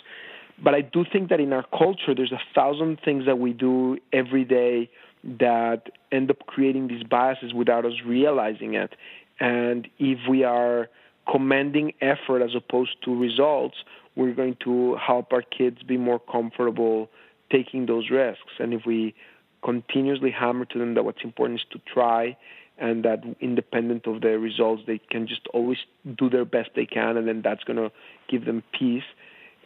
But 0.62 0.74
I 0.74 0.82
do 0.82 1.04
think 1.10 1.30
that 1.30 1.40
in 1.40 1.52
our 1.52 1.64
culture, 1.76 2.14
there's 2.14 2.32
a 2.32 2.40
thousand 2.54 3.00
things 3.04 3.26
that 3.26 3.38
we 3.38 3.52
do 3.52 3.98
every 4.12 4.44
day 4.44 4.90
that 5.24 5.90
end 6.12 6.30
up 6.30 6.46
creating 6.46 6.88
these 6.88 7.02
biases 7.02 7.52
without 7.52 7.84
us 7.84 7.94
realizing 8.04 8.74
it. 8.74 8.94
And 9.38 9.88
if 9.98 10.18
we 10.28 10.44
are 10.44 10.88
commending 11.30 11.94
effort 12.00 12.42
as 12.42 12.54
opposed 12.54 13.02
to 13.04 13.18
results, 13.18 13.76
we're 14.16 14.34
going 14.34 14.56
to 14.64 14.96
help 14.96 15.32
our 15.32 15.42
kids 15.42 15.82
be 15.82 15.96
more 15.96 16.18
comfortable 16.18 17.08
taking 17.50 17.86
those 17.86 18.10
risks. 18.10 18.52
And 18.58 18.74
if 18.74 18.82
we 18.86 19.14
continuously 19.62 20.30
hammer 20.30 20.64
to 20.66 20.78
them 20.78 20.94
that 20.94 21.04
what's 21.04 21.22
important 21.22 21.60
is 21.60 21.66
to 21.72 21.80
try 21.92 22.36
and 22.78 23.04
that 23.04 23.22
independent 23.40 24.06
of 24.06 24.22
the 24.22 24.38
results, 24.38 24.82
they 24.86 24.98
can 24.98 25.26
just 25.26 25.46
always 25.52 25.78
do 26.16 26.30
their 26.30 26.46
best 26.46 26.70
they 26.74 26.86
can, 26.86 27.18
and 27.18 27.28
then 27.28 27.42
that's 27.42 27.62
going 27.64 27.76
to 27.76 27.92
give 28.28 28.46
them 28.46 28.62
peace 28.72 29.04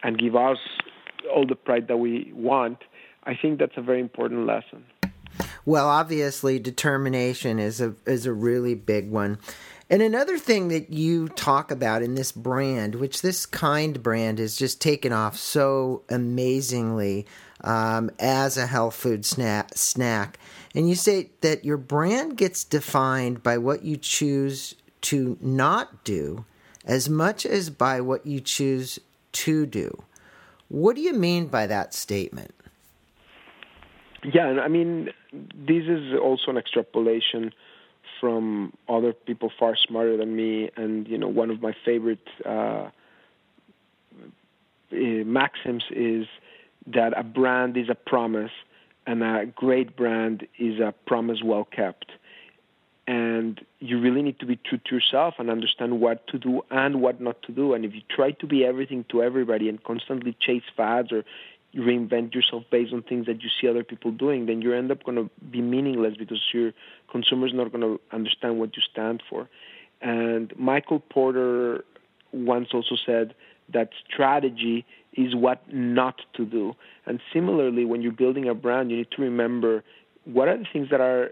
and 0.02 0.18
give 0.18 0.35
us 0.35 0.59
all 1.33 1.46
the 1.46 1.54
pride 1.54 1.88
that 1.88 1.96
we 1.96 2.33
want, 2.35 2.78
I 3.24 3.37
think 3.40 3.59
that's 3.59 3.76
a 3.76 3.83
very 3.83 4.00
important 4.00 4.46
lesson. 4.46 4.85
Well, 5.64 5.88
obviously, 5.88 6.59
determination 6.59 7.59
is 7.59 7.80
a 7.80 7.94
is 8.04 8.26
a 8.26 8.33
really 8.33 8.74
big 8.74 9.11
one. 9.11 9.38
And 9.94 10.02
another 10.02 10.38
thing 10.38 10.70
that 10.70 10.90
you 10.90 11.28
talk 11.28 11.70
about 11.70 12.02
in 12.02 12.16
this 12.16 12.33
brand, 12.33 12.96
which 12.96 13.22
this 13.22 13.46
kind 13.46 14.02
brand 14.02 14.40
has 14.40 14.57
just 14.57 14.83
taken 14.83 15.12
off 15.12 15.37
so 15.37 16.02
amazingly 16.09 17.26
um, 17.62 18.11
as 18.18 18.59
a 18.59 18.66
health 18.66 18.96
food 18.96 19.24
snack, 19.24 19.70
snack, 19.76 20.40
and 20.74 20.88
you 20.88 20.96
say 20.96 21.30
that 21.42 21.64
your 21.64 21.76
brand 21.76 22.37
gets 22.37 22.64
defined 22.64 23.44
by 23.44 23.57
what 23.57 23.85
you 23.85 23.96
choose 23.96 24.74
to 25.02 25.38
not 25.40 26.02
do 26.02 26.44
as 26.85 27.09
much 27.09 27.46
as 27.46 27.70
by 27.70 28.00
what 28.00 28.26
you 28.26 28.40
choose 28.40 28.98
to 29.30 29.64
do. 29.64 30.02
What 30.66 30.96
do 30.96 31.02
you 31.02 31.12
mean 31.12 31.46
by 31.46 31.68
that 31.68 31.94
statement? 31.94 32.52
Yeah, 34.24 34.59
I 34.61 34.66
mean, 34.66 35.11
this 35.33 35.85
is 35.87 36.18
also 36.20 36.50
an 36.50 36.57
extrapolation 36.57 37.52
from 38.20 38.72
other 38.88 39.12
people 39.12 39.50
far 39.59 39.77
smarter 39.77 40.16
than 40.16 40.35
me, 40.37 40.70
and 40.77 41.07
you 41.09 41.18
know, 41.18 41.29
one 41.29 41.50
of 41.50 41.61
my 41.61 41.74
favorite 41.85 42.27
uh, 42.44 42.88
eh, 44.92 45.22
maxims 45.24 45.85
is 45.90 46.27
that 46.87 47.16
a 47.16 47.22
brand 47.22 47.77
is 47.77 47.88
a 47.88 47.94
promise, 47.94 48.53
and 49.07 49.22
a 49.22 49.46
great 49.46 49.96
brand 49.96 50.46
is 50.59 50.81
a 50.81 50.92
promise 51.07 51.42
well 51.42 51.64
kept 51.64 52.12
and 53.07 53.61
you 53.81 54.00
really 54.00 54.22
need 54.22 54.38
to 54.40 54.46
be 54.46 54.57
true 54.57 54.79
to 54.79 54.94
yourself 54.94 55.35
and 55.38 55.50
understand 55.50 56.00
what 56.00 56.27
to 56.29 56.38
do 56.38 56.62
and 56.70 57.03
what 57.03 57.20
not 57.20 57.42
to 57.42 57.53
do. 57.53 57.74
And 57.74 57.85
if 57.85 57.94
you 57.94 58.00
try 58.09 58.31
to 58.33 58.46
be 58.46 58.64
everything 58.64 59.05
to 59.11 59.22
everybody 59.22 59.68
and 59.68 59.83
constantly 59.83 60.35
chase 60.40 60.62
fads 60.74 61.12
or 61.12 61.24
reinvent 61.76 62.34
yourself 62.34 62.64
based 62.70 62.92
on 62.92 63.02
things 63.02 63.26
that 63.26 63.42
you 63.42 63.48
see 63.60 63.68
other 63.68 63.84
people 63.84 64.10
doing, 64.10 64.46
then 64.46 64.62
you 64.62 64.72
end 64.72 64.90
up 64.90 65.02
going 65.04 65.16
to 65.16 65.30
be 65.50 65.60
meaningless 65.60 66.14
because 66.16 66.40
your 66.52 66.72
consumer's 67.10 67.52
not 67.54 67.72
going 67.72 67.82
to 67.82 68.00
understand 68.12 68.58
what 68.58 68.76
you 68.76 68.82
stand 68.90 69.22
for. 69.28 69.48
And 70.00 70.52
Michael 70.58 71.00
Porter 71.00 71.84
once 72.32 72.68
also 72.72 72.96
said 73.06 73.34
that 73.72 73.90
strategy 74.10 74.84
is 75.14 75.34
what 75.34 75.72
not 75.72 76.20
to 76.34 76.44
do. 76.44 76.74
And 77.06 77.20
similarly, 77.32 77.84
when 77.84 78.02
you're 78.02 78.12
building 78.12 78.48
a 78.48 78.54
brand, 78.54 78.90
you 78.90 78.98
need 78.98 79.10
to 79.12 79.22
remember 79.22 79.84
what 80.24 80.48
are 80.48 80.58
the 80.58 80.66
things 80.72 80.88
that 80.90 81.00
are 81.00 81.30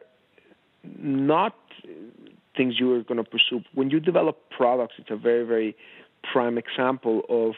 not 0.98 1.54
things 2.56 2.78
you 2.78 2.92
are 2.92 3.02
going 3.02 3.22
to 3.22 3.28
pursue. 3.28 3.62
When 3.74 3.90
you 3.90 4.00
develop 4.00 4.38
products, 4.50 4.94
it's 4.98 5.10
a 5.10 5.16
very, 5.16 5.44
very 5.44 5.76
prime 6.32 6.58
example 6.58 7.22
of 7.28 7.54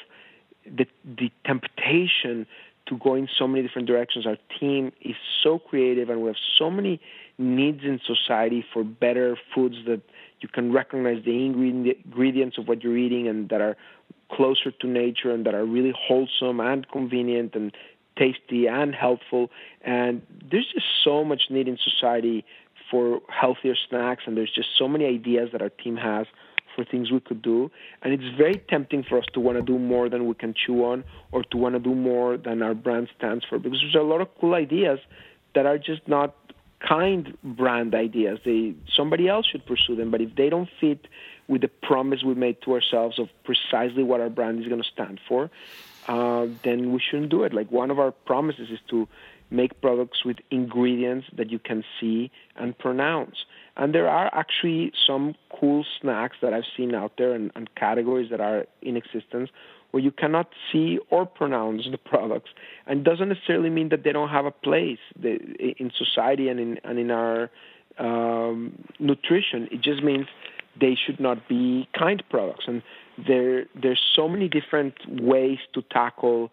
the 0.67 0.87
the 1.05 1.31
temptation 1.45 2.47
to 2.87 2.99
go 2.99 3.15
in 3.15 3.29
so 3.39 3.49
many 3.49 3.67
different 3.67 3.89
directions. 3.89 4.27
Our 4.27 4.37
team 4.61 4.93
is 5.01 5.17
so 5.43 5.59
creative, 5.59 6.11
and 6.11 6.21
we 6.21 6.27
have 6.27 6.37
so 6.59 6.71
many 6.71 7.01
needs 7.39 7.83
in 7.83 8.01
society 8.05 8.65
for 8.73 8.85
better 8.85 9.37
foods 9.55 9.77
that 9.87 10.03
you 10.41 10.49
can 10.49 10.73
recognize 10.73 11.25
the 11.25 11.47
ingredients 11.47 12.59
of 12.59 12.69
what 12.69 12.83
you're 12.83 12.97
eating 12.97 13.27
and 13.27 13.49
that 13.49 13.61
are 13.61 13.77
closer 14.31 14.71
to 14.71 14.87
nature 14.87 15.31
and 15.31 15.47
that 15.47 15.55
are 15.55 15.65
really 15.65 15.93
wholesome 15.97 16.61
and 16.61 16.89
convenient 16.89 17.55
and 17.55 17.73
tasty 18.17 18.67
and 18.67 18.95
helpful. 18.95 19.51
And 19.83 20.23
there's 20.51 20.71
just 20.73 20.87
so 21.03 21.25
much 21.25 21.45
need 21.51 21.69
in 21.69 21.79
society 21.79 22.45
for 22.91 23.21
healthier 23.29 23.75
snacks, 23.89 24.25
and 24.27 24.37
there's 24.37 24.53
just 24.55 24.69
so 24.79 24.87
many 24.87 25.07
ideas 25.07 25.51
that 25.53 25.63
our 25.63 25.71
team 25.71 25.97
has 25.97 26.27
for 26.75 26.85
things 26.85 27.11
we 27.11 27.21
could 27.21 27.43
do. 27.43 27.71
And 28.03 28.13
it's 28.13 28.37
very 28.37 28.57
tempting 28.69 29.05
for 29.05 29.19
us 29.19 29.25
to 29.35 29.41
want 29.41 29.59
to 29.59 29.63
do 29.63 29.79
more 29.79 30.09
than 30.09 30.27
we 30.27 30.35
can 30.35 30.55
chew 30.55 30.85
on 30.85 31.05
or 31.33 31.43
to 31.45 31.57
want 31.57 31.75
to 31.75 31.79
do 31.79 31.95
more 31.95 32.37
than 32.37 32.63
our 32.63 32.75
brand 32.75 33.09
stands 33.17 33.45
for 33.45 33.59
because 33.59 33.81
there's 33.81 33.95
a 33.95 34.07
lot 34.07 34.21
of 34.21 34.29
cool 34.41 34.55
ideas 34.55 34.99
that 35.55 35.67
are 35.67 35.79
just 35.79 36.07
not 36.09 36.35
kind 36.81 37.37
brand 37.43 37.95
ideas. 37.95 38.39
They 38.45 38.75
somebody 38.95 39.29
else 39.29 39.47
should 39.47 39.65
pursue 39.65 39.97
them, 39.97 40.11
but 40.11 40.21
if 40.21 40.35
they 40.35 40.51
don't 40.51 40.69
fit 40.81 41.07
with 41.49 41.61
the 41.61 41.69
promise 41.69 42.23
we 42.23 42.35
made 42.35 42.61
to 42.63 42.73
ourselves 42.73 43.19
of 43.19 43.29
precisely 43.45 44.03
what 44.03 44.21
our 44.21 44.31
brand 44.31 44.61
is 44.61 44.69
going 44.69 44.83
to 44.83 44.89
stand 44.89 45.21
for, 45.29 45.51
uh, 46.09 46.47
then 46.63 46.93
we 46.93 47.01
shouldn't 47.01 47.31
do 47.31 47.45
it. 47.45 47.55
Like 47.55 47.71
one 47.71 47.91
of 47.91 47.99
our 47.99 48.13
promises 48.13 48.71
is 48.71 48.81
to 48.91 49.09
make 49.51 49.81
products 49.81 50.25
with 50.25 50.39
ingredients 50.51 51.27
that 51.37 51.51
you 51.51 51.59
can 51.59 51.85
see 52.01 52.31
and 52.57 52.77
pronounce. 52.77 53.45
And 53.77 53.95
there 53.95 54.09
are 54.09 54.31
actually 54.33 54.93
some 55.07 55.35
cool 55.59 55.85
snacks 56.01 56.37
that 56.43 56.53
I've 56.55 56.65
seen 56.77 56.95
out 56.95 57.13
there 57.19 57.35
and, 57.35 57.51
and 57.55 57.75
categories 57.75 58.31
that 58.31 58.41
are 58.41 58.67
in 58.83 58.97
existence 58.97 59.51
where 59.91 60.03
you 60.03 60.11
cannot 60.11 60.49
see 60.73 60.99
or 61.11 61.25
pronounce 61.25 61.87
the 61.89 61.99
products. 62.13 62.51
And 62.87 63.05
doesn't 63.05 63.29
necessarily 63.29 63.71
mean 63.71 63.91
that 63.91 64.03
they 64.03 64.13
don't 64.13 64.29
have 64.29 64.45
a 64.45 64.51
place 64.51 64.99
in 65.23 65.93
society 65.97 66.49
and 66.49 66.59
in, 66.59 66.81
and 66.85 66.99
in 66.99 67.11
our 67.11 67.51
um, 67.99 68.75
nutrition. 68.99 69.69
It 69.71 69.81
just 69.83 70.03
means 70.03 70.27
they 70.81 70.97
should 70.97 71.21
not 71.21 71.49
be 71.49 71.89
kind 71.97 72.23
products. 72.29 72.65
And 72.67 72.83
there, 73.25 73.67
there's 73.81 74.01
so 74.17 74.29
many 74.29 74.49
different 74.49 74.95
ways 75.09 75.59
to 75.75 75.83
tackle 75.83 76.51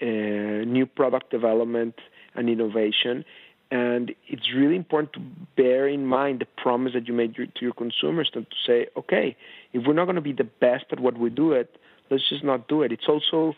uh, 0.00 0.06
new 0.06 0.86
product 0.86 1.30
development 1.30 1.96
and 2.34 2.48
innovation. 2.48 3.24
And 3.70 4.14
it's 4.26 4.50
really 4.54 4.76
important 4.76 5.12
to 5.14 5.20
bear 5.56 5.86
in 5.86 6.06
mind 6.06 6.40
the 6.40 6.46
promise 6.46 6.94
that 6.94 7.06
you 7.06 7.12
made 7.12 7.34
to 7.34 7.48
your 7.60 7.74
consumers 7.74 8.30
and 8.34 8.46
to 8.48 8.56
say, 8.66 8.86
okay, 8.96 9.36
if 9.72 9.86
we're 9.86 9.92
not 9.92 10.06
going 10.06 10.16
to 10.16 10.22
be 10.22 10.32
the 10.32 10.44
best 10.44 10.86
at 10.90 11.00
what 11.00 11.18
we 11.18 11.28
do 11.28 11.52
it, 11.52 11.76
let's 12.10 12.26
just 12.28 12.42
not 12.42 12.66
do 12.68 12.82
it. 12.82 12.92
It's 12.92 13.08
also, 13.08 13.54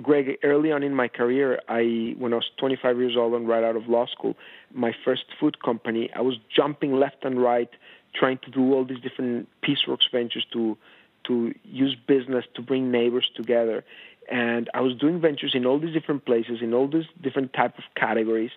Greg, 0.00 0.38
early 0.42 0.72
on 0.72 0.82
in 0.82 0.94
my 0.94 1.08
career, 1.08 1.60
I 1.68 2.14
when 2.16 2.32
I 2.32 2.36
was 2.36 2.50
25 2.56 2.98
years 2.98 3.14
old 3.16 3.34
and 3.34 3.46
right 3.46 3.62
out 3.62 3.76
of 3.76 3.88
law 3.88 4.06
school, 4.06 4.36
my 4.72 4.94
first 5.04 5.24
food 5.38 5.62
company, 5.62 6.10
I 6.16 6.22
was 6.22 6.36
jumping 6.54 6.94
left 6.94 7.22
and 7.22 7.42
right, 7.42 7.68
trying 8.14 8.38
to 8.44 8.50
do 8.50 8.72
all 8.72 8.86
these 8.86 9.00
different 9.00 9.48
Peaceworks 9.62 10.10
ventures 10.10 10.46
to 10.52 10.78
to 11.24 11.54
use 11.64 11.94
business 12.06 12.44
to 12.54 12.62
bring 12.62 12.90
neighbors 12.90 13.30
together. 13.36 13.84
And 14.30 14.68
I 14.74 14.80
was 14.80 14.96
doing 14.96 15.20
ventures 15.20 15.54
in 15.54 15.66
all 15.66 15.78
these 15.78 15.92
different 15.92 16.24
places, 16.24 16.62
in 16.62 16.74
all 16.74 16.88
these 16.88 17.04
different 17.20 17.52
type 17.52 17.78
of 17.78 17.84
categories 17.94 18.50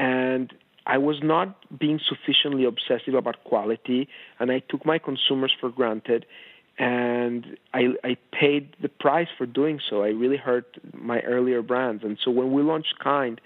and 0.00 0.54
I 0.86 0.96
was 0.96 1.18
not 1.22 1.54
being 1.78 2.00
sufficiently 2.08 2.64
obsessive 2.64 3.12
about 3.12 3.44
quality, 3.44 4.08
and 4.40 4.50
I 4.50 4.60
took 4.60 4.86
my 4.86 4.98
consumers 4.98 5.52
for 5.60 5.68
granted, 5.68 6.24
and 6.78 7.58
I, 7.74 7.88
I 8.02 8.16
paid 8.32 8.74
the 8.80 8.88
price 8.88 9.28
for 9.36 9.44
doing 9.44 9.78
so. 9.88 10.02
I 10.02 10.08
really 10.08 10.38
hurt 10.38 10.78
my 10.94 11.20
earlier 11.20 11.60
brands, 11.60 12.02
and 12.02 12.18
so 12.24 12.30
when 12.30 12.50
we 12.52 12.62
launched 12.62 12.94
Kind, 12.98 13.42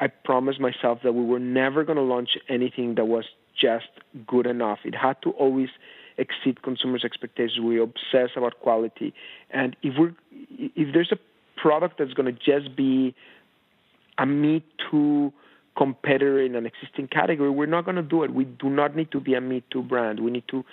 I 0.00 0.08
promised 0.08 0.58
myself 0.58 0.98
that 1.04 1.12
we 1.12 1.24
were 1.24 1.38
never 1.38 1.84
going 1.84 1.96
to 1.96 2.02
launch 2.02 2.30
anything 2.48 2.96
that 2.96 3.04
was 3.04 3.26
just 3.58 3.86
good 4.26 4.46
enough. 4.46 4.80
It 4.84 4.96
had 4.96 5.22
to 5.22 5.30
always 5.30 5.68
exceed 6.18 6.62
consumers' 6.62 7.04
expectations. 7.04 7.60
We 7.60 7.80
obsess 7.80 8.30
about 8.34 8.58
quality, 8.58 9.14
and 9.50 9.76
if 9.84 9.94
we're 9.96 10.14
if 10.50 10.92
there's 10.92 11.12
a 11.12 11.18
product 11.56 11.98
that's 11.98 12.14
going 12.14 12.34
to 12.34 12.40
just 12.40 12.74
be 12.74 13.14
a 14.18 14.26
me 14.26 14.64
too 14.90 15.32
competitor 15.76 16.40
in 16.40 16.54
an 16.54 16.66
existing 16.66 17.08
category, 17.08 17.50
we're 17.50 17.66
not 17.66 17.84
going 17.84 17.96
to 17.96 18.02
do 18.02 18.22
it. 18.22 18.32
We 18.32 18.44
do 18.44 18.70
not 18.70 18.94
need 18.94 19.10
to 19.12 19.20
be 19.20 19.34
a 19.34 19.40
Me 19.40 19.62
Too 19.70 19.82
brand. 19.82 20.20
We 20.20 20.30
need 20.30 20.44
to 20.48 20.64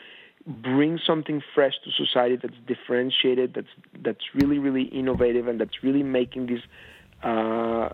bring 0.45 0.99
something 1.05 1.41
fresh 1.53 1.73
to 1.83 1.91
society 1.91 2.37
that's 2.41 2.55
differentiated, 2.67 3.53
that's 3.53 3.67
that's 4.03 4.23
really 4.33 4.59
really 4.59 4.83
innovative, 4.83 5.47
and 5.47 5.59
that's 5.59 5.83
really 5.83 6.03
making 6.03 6.47
this 6.47 6.61
uh, 7.23 7.89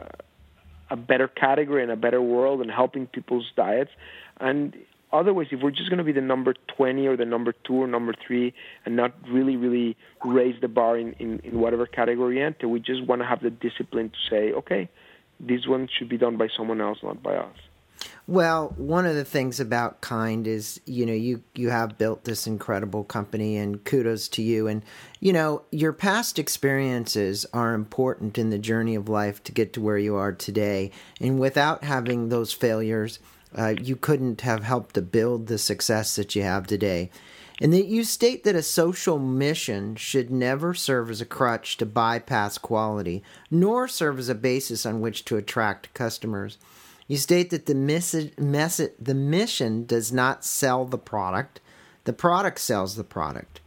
a 0.89 0.95
better 0.95 1.27
category 1.27 1.83
and 1.83 1.91
a 1.91 1.95
better 1.95 2.21
world 2.21 2.61
and 2.61 2.71
helping 2.71 3.07
people's 3.07 3.51
diets. 3.55 3.91
And 4.39 4.75
otherwise, 5.11 5.47
if 5.51 5.61
we're 5.61 5.71
just 5.71 5.89
going 5.89 5.97
to 5.97 6.03
be 6.03 6.11
the 6.11 6.21
number 6.21 6.53
20 6.75 7.07
or 7.07 7.17
the 7.17 7.25
number 7.25 7.53
two 7.65 7.75
or 7.75 7.87
number 7.87 8.13
three 8.25 8.53
and 8.85 8.95
not 8.95 9.13
really, 9.29 9.57
really 9.57 9.97
raise 10.23 10.59
the 10.61 10.67
bar 10.67 10.97
in, 10.97 11.13
in, 11.13 11.39
in 11.39 11.59
whatever 11.59 11.85
category 11.85 12.41
enter, 12.41 12.67
we 12.67 12.79
just 12.79 13.05
want 13.05 13.21
to 13.21 13.27
have 13.27 13.41
the 13.41 13.49
discipline 13.49 14.09
to 14.09 14.29
say, 14.29 14.53
okay, 14.53 14.89
this 15.39 15.67
one 15.67 15.87
should 15.97 16.09
be 16.09 16.17
done 16.17 16.37
by 16.37 16.47
someone 16.55 16.81
else, 16.81 16.99
not 17.03 17.21
by 17.21 17.35
us. 17.35 17.55
Well, 18.27 18.73
one 18.77 19.05
of 19.05 19.15
the 19.15 19.25
things 19.25 19.59
about 19.59 20.01
Kind 20.01 20.47
is, 20.47 20.81
you 20.85 21.05
know, 21.05 21.13
you 21.13 21.43
you 21.55 21.69
have 21.69 21.97
built 21.97 22.25
this 22.25 22.45
incredible 22.45 23.03
company 23.03 23.57
and 23.57 23.83
kudos 23.83 24.27
to 24.29 24.41
you 24.41 24.67
and 24.67 24.83
you 25.19 25.33
know, 25.33 25.63
your 25.71 25.93
past 25.93 26.37
experiences 26.37 27.45
are 27.53 27.73
important 27.73 28.37
in 28.37 28.49
the 28.49 28.59
journey 28.59 28.95
of 28.95 29.09
life 29.09 29.43
to 29.45 29.51
get 29.51 29.73
to 29.73 29.81
where 29.81 29.97
you 29.97 30.15
are 30.15 30.33
today. 30.33 30.91
And 31.19 31.39
without 31.39 31.83
having 31.83 32.29
those 32.29 32.53
failures, 32.53 33.19
uh, 33.57 33.75
you 33.81 33.95
couldn't 33.95 34.41
have 34.41 34.63
helped 34.63 34.93
to 34.95 35.01
build 35.01 35.47
the 35.47 35.57
success 35.57 36.15
that 36.17 36.35
you 36.35 36.43
have 36.43 36.67
today 36.67 37.09
and 37.59 37.73
that 37.73 37.87
you 37.87 38.03
state 38.03 38.43
that 38.43 38.55
a 38.55 38.61
social 38.61 39.17
mission 39.17 39.95
should 39.95 40.29
never 40.29 40.73
serve 40.73 41.09
as 41.09 41.21
a 41.21 41.25
crutch 41.25 41.77
to 41.77 41.85
bypass 41.85 42.57
quality, 42.57 43.23
nor 43.49 43.87
serve 43.87 44.19
as 44.19 44.29
a 44.29 44.35
basis 44.35 44.85
on 44.85 45.01
which 45.01 45.25
to 45.25 45.37
attract 45.37 45.93
customers. 45.93 46.57
You 47.07 47.17
state 47.17 47.49
that 47.49 47.65
the, 47.65 48.91
the 48.99 49.13
mission 49.13 49.85
does 49.85 50.11
not 50.11 50.45
sell 50.45 50.85
the 50.85 50.97
product, 50.97 51.59
the 52.03 52.13
product 52.13 52.59
sells 52.59 52.95
the 52.95 53.03
product. 53.03 53.61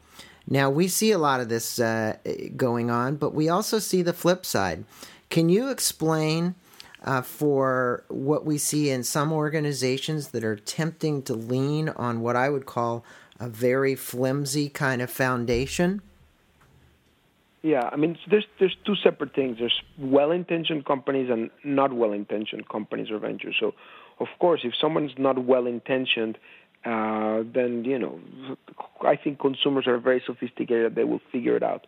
Now, 0.48 0.70
we 0.70 0.88
see 0.88 1.11
a 1.12 1.18
lot 1.18 1.40
of 1.40 1.48
this 1.48 1.79
uh, 1.79 2.16
going 2.57 2.90
on, 2.90 3.16
but 3.16 3.35
we 3.35 3.48
also 3.48 3.79
see 3.79 4.03
the 4.03 4.12
flip 4.12 4.44
side. 4.44 4.85
Can 5.31 5.48
you 5.48 5.70
explain 5.70 6.55
uh, 7.05 7.22
for 7.22 8.05
what 8.09 8.44
we 8.44 8.59
see 8.59 8.90
in 8.90 9.03
some 9.05 9.33
organizations 9.33 10.29
that 10.29 10.44
are 10.44 10.53
attempting 10.53 11.22
to 11.22 11.35
lean 11.35 11.88
on 11.90 12.20
what 12.20 12.37
I 12.37 12.50
would 12.50 12.66
call 12.66 13.05
a 13.40 13.48
very 13.48 13.94
flimsy 13.94 14.68
kind 14.68 15.03
of 15.03 15.11
foundation? 15.11 16.03
Yeah, 17.62 17.88
I 17.92 17.96
mean, 17.96 18.16
there's 18.31 18.46
there's 18.59 18.76
two 18.87 18.94
separate 19.03 19.35
things. 19.35 19.59
There's 19.59 19.83
well-intentioned 19.98 20.87
companies 20.87 21.29
and 21.31 21.50
not 21.64 21.92
well-intentioned 21.92 22.68
companies 22.68 23.11
or 23.11 23.18
ventures. 23.18 23.57
So, 23.61 23.74
of 24.18 24.29
course, 24.38 24.61
if 24.64 24.72
someone's 24.81 25.12
not 25.18 25.44
well-intentioned, 25.44 26.38
uh, 26.87 27.42
then 27.53 27.85
you 27.85 27.98
know, 27.98 28.18
I 29.03 29.16
think 29.16 29.40
consumers 29.40 29.87
are 29.87 29.98
very 29.98 30.22
sophisticated; 30.24 30.94
they 30.94 31.05
will 31.05 31.20
figure 31.31 31.55
it 31.55 31.62
out. 31.62 31.87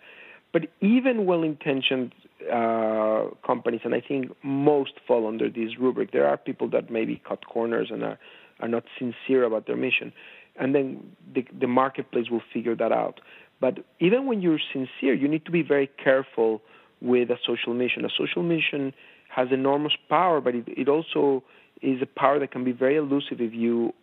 But 0.53 0.69
even 0.83 1.25
well-intentioned 1.25 2.13
uh, 2.53 3.29
companies, 3.47 3.81
and 3.85 3.95
I 3.95 4.03
think 4.03 4.31
most 4.43 4.93
fall 5.07 5.27
under 5.27 5.49
this 5.49 5.79
rubric. 5.81 6.13
There 6.13 6.29
are 6.29 6.37
people 6.37 6.69
that 6.71 6.91
maybe 6.91 7.23
cut 7.27 7.47
corners 7.47 7.89
and 7.91 8.03
are 8.03 8.19
are 8.61 8.69
not 8.69 8.85
sincere 8.99 9.45
about 9.45 9.67
their 9.67 9.77
mission 9.77 10.13
and 10.57 10.75
then 10.75 11.17
the, 11.35 11.45
the 11.59 11.67
marketplace 11.67 12.31
will 12.31 12.43
figure 12.53 12.77
that 12.77 12.93
out. 12.93 13.21
But 13.61 13.85
even 14.01 14.27
when 14.27 14.43
you're 14.43 14.59
sincere, 14.73 15.15
you 15.15 15.29
need 15.29 15.45
to 15.45 15.51
be 15.51 15.63
very 15.63 15.89
careful 16.03 16.63
with 17.01 17.31
a 17.31 17.37
social 17.47 17.75
mission. 17.75 18.05
A 18.05 18.11
social 18.17 18.43
mission 18.43 18.93
has 19.29 19.49
enormous 19.51 19.93
power, 20.09 20.41
but 20.41 20.55
it, 20.55 20.65
it 20.69 20.89
also 20.89 21.43
is 21.81 22.03
a 22.03 22.07
power 22.07 22.39
that 22.39 22.51
can 22.51 22.65
be 22.65 22.73
very 22.73 22.97
elusive 22.97 23.41
if 23.41 23.53
you, 23.55 23.95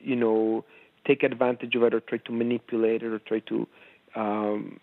you 0.00 0.16
know, 0.16 0.64
take 1.06 1.22
advantage 1.22 1.74
of 1.74 1.82
it 1.82 1.94
or 1.94 2.00
try 2.00 2.18
to 2.18 2.32
manipulate 2.32 3.02
it 3.02 3.12
or 3.12 3.18
try 3.20 3.38
to, 3.40 3.66
um, 4.16 4.80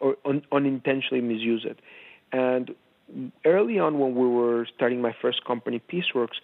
or 0.00 0.16
un- 0.24 0.44
unintentionally 0.52 1.22
misuse 1.22 1.64
it. 1.64 1.80
And 2.30 2.74
early 3.44 3.78
on, 3.78 3.98
when 3.98 4.14
we 4.14 4.28
were 4.28 4.66
starting 4.74 5.00
my 5.00 5.14
first 5.20 5.44
company, 5.44 5.80
Peaceworks, 5.90 6.36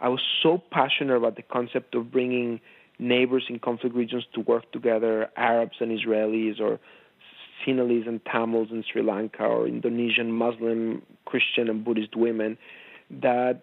I 0.00 0.08
was 0.08 0.20
so 0.42 0.62
passionate 0.70 1.16
about 1.16 1.36
the 1.36 1.42
concept 1.42 1.94
of 1.94 2.10
bringing 2.10 2.60
neighbors 3.02 3.44
in 3.48 3.58
conflict 3.58 3.94
regions 3.94 4.24
to 4.34 4.40
work 4.40 4.70
together, 4.72 5.28
Arabs 5.36 5.76
and 5.80 5.98
Israelis, 5.98 6.60
or 6.60 6.78
Sinhalese 7.64 8.08
and 8.08 8.24
Tamils 8.24 8.68
in 8.70 8.84
Sri 8.90 9.02
Lanka, 9.02 9.44
or 9.44 9.66
Indonesian 9.66 10.32
Muslim, 10.32 11.02
Christian, 11.24 11.68
and 11.68 11.84
Buddhist 11.84 12.16
women, 12.16 12.56
that 13.10 13.62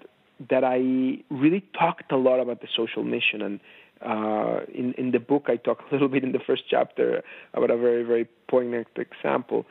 that 0.50 0.64
I 0.64 1.22
really 1.30 1.66
talked 1.78 2.12
a 2.12 2.18
lot 2.18 2.40
about 2.40 2.62
the 2.62 2.68
social 2.76 3.04
mission. 3.04 3.42
And 3.42 3.60
uh, 4.02 4.62
in 4.74 4.94
in 4.94 5.12
the 5.12 5.20
book, 5.20 5.46
I 5.48 5.56
talk 5.58 5.80
a 5.90 5.94
little 5.94 6.10
bit 6.10 6.24
in 6.24 6.32
the 6.32 6.40
first 6.40 6.64
chapter 6.70 7.24
about 7.54 7.72
a 7.72 7.78
very 7.78 8.04
very 8.04 8.28
poignant 8.48 8.88
example 8.96 9.66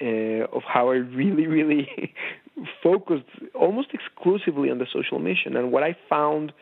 uh, 0.00 0.44
of 0.56 0.62
how 0.66 0.90
I 0.90 0.96
really 0.96 1.46
really 1.46 2.14
focused 2.82 3.24
almost 3.54 3.88
exclusively 3.92 4.70
on 4.70 4.78
the 4.78 4.86
social 4.92 5.18
mission. 5.18 5.56
And 5.56 5.72
what 5.72 5.82
I 5.82 5.96
found 6.08 6.52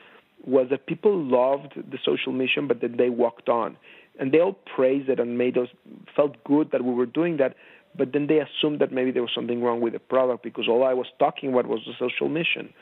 was 0.47 0.69
that 0.71 0.87
people 0.87 1.17
loved 1.17 1.75
the 1.77 1.99
social 2.05 2.33
mission, 2.33 2.69
but 2.69 2.81
then 2.81 2.97
they 2.97 3.11
walked 3.11 3.49
on, 3.49 3.77
and 4.19 4.33
they 4.33 4.41
all 4.41 4.57
praised 4.75 5.09
it 5.09 5.21
and 5.21 5.37
made 5.37 5.59
us 5.59 5.69
felt 6.15 6.43
good 6.45 6.71
that 6.73 6.85
we 6.85 6.95
were 6.95 7.07
doing 7.07 7.37
that. 7.39 7.55
But 7.97 8.13
then 8.13 8.27
they 8.27 8.41
assumed 8.41 8.81
that 8.81 8.93
maybe 8.93 9.11
there 9.11 9.23
was 9.23 9.33
something 9.35 9.63
wrong 9.63 9.81
with 9.81 9.95
the 9.95 9.99
product 9.99 10.43
because 10.43 10.69
all 10.69 10.85
I 10.85 10.93
was 10.93 11.07
talking 11.19 11.51
about 11.53 11.67
was 11.67 11.81
the 11.87 11.95
social 11.99 12.29
mission. 12.29 12.73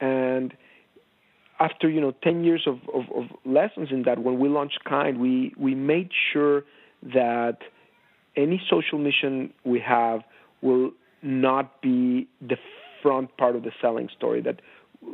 And 0.00 0.54
after 1.60 1.88
you 1.88 2.00
know 2.00 2.12
10 2.22 2.44
years 2.44 2.66
of, 2.66 2.78
of, 2.92 3.04
of 3.14 3.24
lessons 3.44 3.88
in 3.90 4.02
that, 4.02 4.22
when 4.22 4.38
we 4.38 4.48
launched 4.48 4.84
Kind, 4.84 5.18
we 5.20 5.52
we 5.56 5.74
made 5.74 6.10
sure 6.32 6.64
that 7.02 7.58
any 8.36 8.60
social 8.68 8.98
mission 8.98 9.52
we 9.64 9.80
have 9.80 10.20
will 10.60 10.90
not 11.22 11.80
be 11.82 12.28
the 12.40 12.56
front 13.02 13.36
part 13.36 13.56
of 13.56 13.62
the 13.62 13.72
selling 13.80 14.08
story. 14.16 14.40
That, 14.40 14.60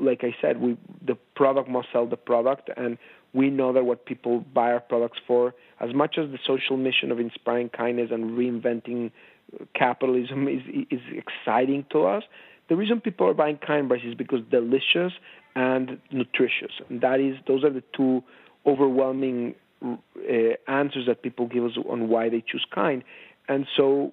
like 0.01 0.25
I 0.25 0.35
said, 0.41 0.61
we 0.61 0.77
the 1.05 1.17
product 1.35 1.69
must 1.69 1.89
sell 1.93 2.07
the 2.07 2.17
product, 2.17 2.71
and 2.77 2.99
we 3.33 3.51
know 3.51 3.73
that 3.73 3.85
what 3.85 4.07
people 4.07 4.41
buy 4.41 4.73
our 4.73 4.81
products 4.81 5.19
for, 5.27 5.55
as 5.81 5.95
much 5.95 6.17
as 6.19 6.31
the 6.31 6.39
social 6.47 6.77
mission 6.77 7.11
of 7.11 7.21
inspiring 7.21 7.69
kindness 7.69 8.11
and 8.13 8.39
reinventing 8.39 9.11
capitalism 9.75 10.49
is 10.49 10.63
is 10.91 11.01
exciting 11.13 11.85
to 11.91 12.05
us. 12.05 12.23
The 12.69 12.77
reason 12.77 13.01
people 13.01 13.27
are 13.27 13.35
buying 13.35 13.59
Kind 13.59 13.91
Rice 13.91 14.03
is 14.05 14.15
because 14.15 14.41
delicious 14.51 15.13
and 15.55 16.01
nutritious, 16.11 16.73
and 16.89 17.01
that 17.03 17.21
is 17.21 17.37
those 17.47 17.65
are 17.65 17.71
the 17.71 17.85
two 17.95 18.23
overwhelming 18.67 19.55
uh, 19.85 19.93
answers 20.67 21.07
that 21.07 21.23
people 21.23 21.47
give 21.47 21.65
us 21.65 21.73
on 21.89 22.09
why 22.09 22.29
they 22.31 22.43
choose 22.47 22.65
Kind, 22.75 23.05
and 23.49 23.67
so 23.77 24.13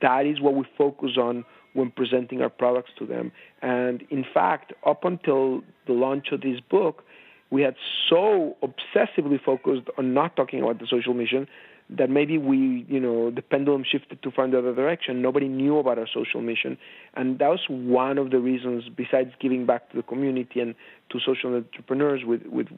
that 0.00 0.26
is 0.26 0.40
what 0.40 0.54
we 0.54 0.64
focus 0.76 1.12
on 1.16 1.44
when 1.74 1.90
presenting 1.90 2.40
our 2.40 2.48
products 2.48 2.90
to 2.98 3.06
them. 3.06 3.30
And 3.62 4.02
in 4.10 4.24
fact, 4.32 4.72
up 4.86 5.04
until 5.04 5.62
the 5.86 5.92
launch 5.92 6.28
of 6.32 6.40
this 6.40 6.60
book, 6.60 7.04
we 7.50 7.62
had 7.62 7.76
so 8.08 8.56
obsessively 8.62 9.40
focused 9.40 9.88
on 9.98 10.14
not 10.14 10.34
talking 10.34 10.62
about 10.62 10.78
the 10.78 10.86
social 10.86 11.14
mission 11.14 11.46
that 11.90 12.08
maybe 12.08 12.38
we, 12.38 12.86
you 12.88 12.98
know, 12.98 13.30
the 13.30 13.42
pendulum 13.42 13.84
shifted 13.84 14.22
to 14.22 14.30
find 14.30 14.54
the 14.54 14.58
other 14.58 14.74
direction. 14.74 15.20
Nobody 15.20 15.48
knew 15.48 15.78
about 15.78 15.98
our 15.98 16.06
social 16.12 16.40
mission. 16.40 16.78
And 17.12 17.38
that 17.40 17.48
was 17.48 17.60
one 17.68 18.16
of 18.16 18.30
the 18.30 18.38
reasons, 18.38 18.84
besides 18.88 19.32
giving 19.38 19.66
back 19.66 19.90
to 19.90 19.96
the 19.96 20.02
community 20.02 20.60
and 20.60 20.74
to 21.10 21.20
social 21.20 21.54
entrepreneurs 21.54 22.22
with, 22.24 22.42
with 22.46 22.68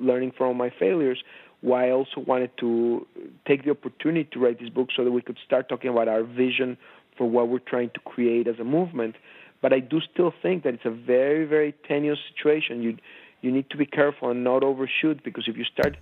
learning 0.00 0.32
from 0.36 0.56
my 0.56 0.70
failures, 0.76 1.22
why 1.60 1.88
I 1.88 1.90
also 1.92 2.20
wanted 2.20 2.50
to 2.58 3.06
take 3.46 3.64
the 3.64 3.70
opportunity 3.70 4.28
to 4.32 4.40
write 4.40 4.60
this 4.60 4.68
book 4.68 4.88
so 4.96 5.04
that 5.04 5.12
we 5.12 5.22
could 5.22 5.38
start 5.44 5.68
talking 5.68 5.90
about 5.90 6.08
our 6.08 6.24
vision 6.24 6.76
for 7.18 7.28
what 7.28 7.48
we're 7.48 7.58
trying 7.58 7.90
to 7.90 8.00
create 8.00 8.46
as 8.46 8.58
a 8.58 8.64
movement. 8.64 9.16
But 9.60 9.72
I 9.72 9.80
do 9.80 10.00
still 10.00 10.32
think 10.40 10.62
that 10.62 10.72
it's 10.74 10.86
a 10.86 10.90
very, 10.90 11.44
very 11.44 11.74
tenuous 11.86 12.20
situation. 12.30 12.82
You 12.82 12.96
you 13.40 13.50
need 13.52 13.68
to 13.70 13.76
be 13.76 13.86
careful 13.86 14.30
and 14.30 14.42
not 14.42 14.64
overshoot 14.64 15.22
because 15.22 15.46
if 15.46 15.56
you 15.56 15.64
start 15.64 15.96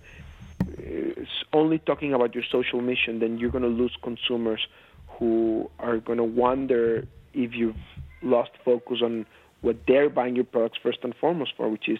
uh, 0.61 1.23
only 1.53 1.77
talking 1.77 2.13
about 2.13 2.33
your 2.33 2.43
social 2.51 2.81
mission, 2.81 3.19
then 3.19 3.37
you're 3.37 3.51
going 3.51 3.63
to 3.63 3.69
lose 3.69 3.95
consumers 4.01 4.65
who 5.07 5.69
are 5.77 5.97
going 5.97 6.17
to 6.17 6.23
wonder 6.23 7.07
if 7.33 7.53
you've 7.53 7.75
lost 8.23 8.51
focus 8.65 8.99
on 9.03 9.25
what 9.61 9.77
they're 9.87 10.09
buying 10.09 10.35
your 10.35 10.45
products 10.45 10.79
first 10.81 10.99
and 11.03 11.13
foremost 11.15 11.51
for, 11.57 11.69
which 11.69 11.87
is 11.87 11.99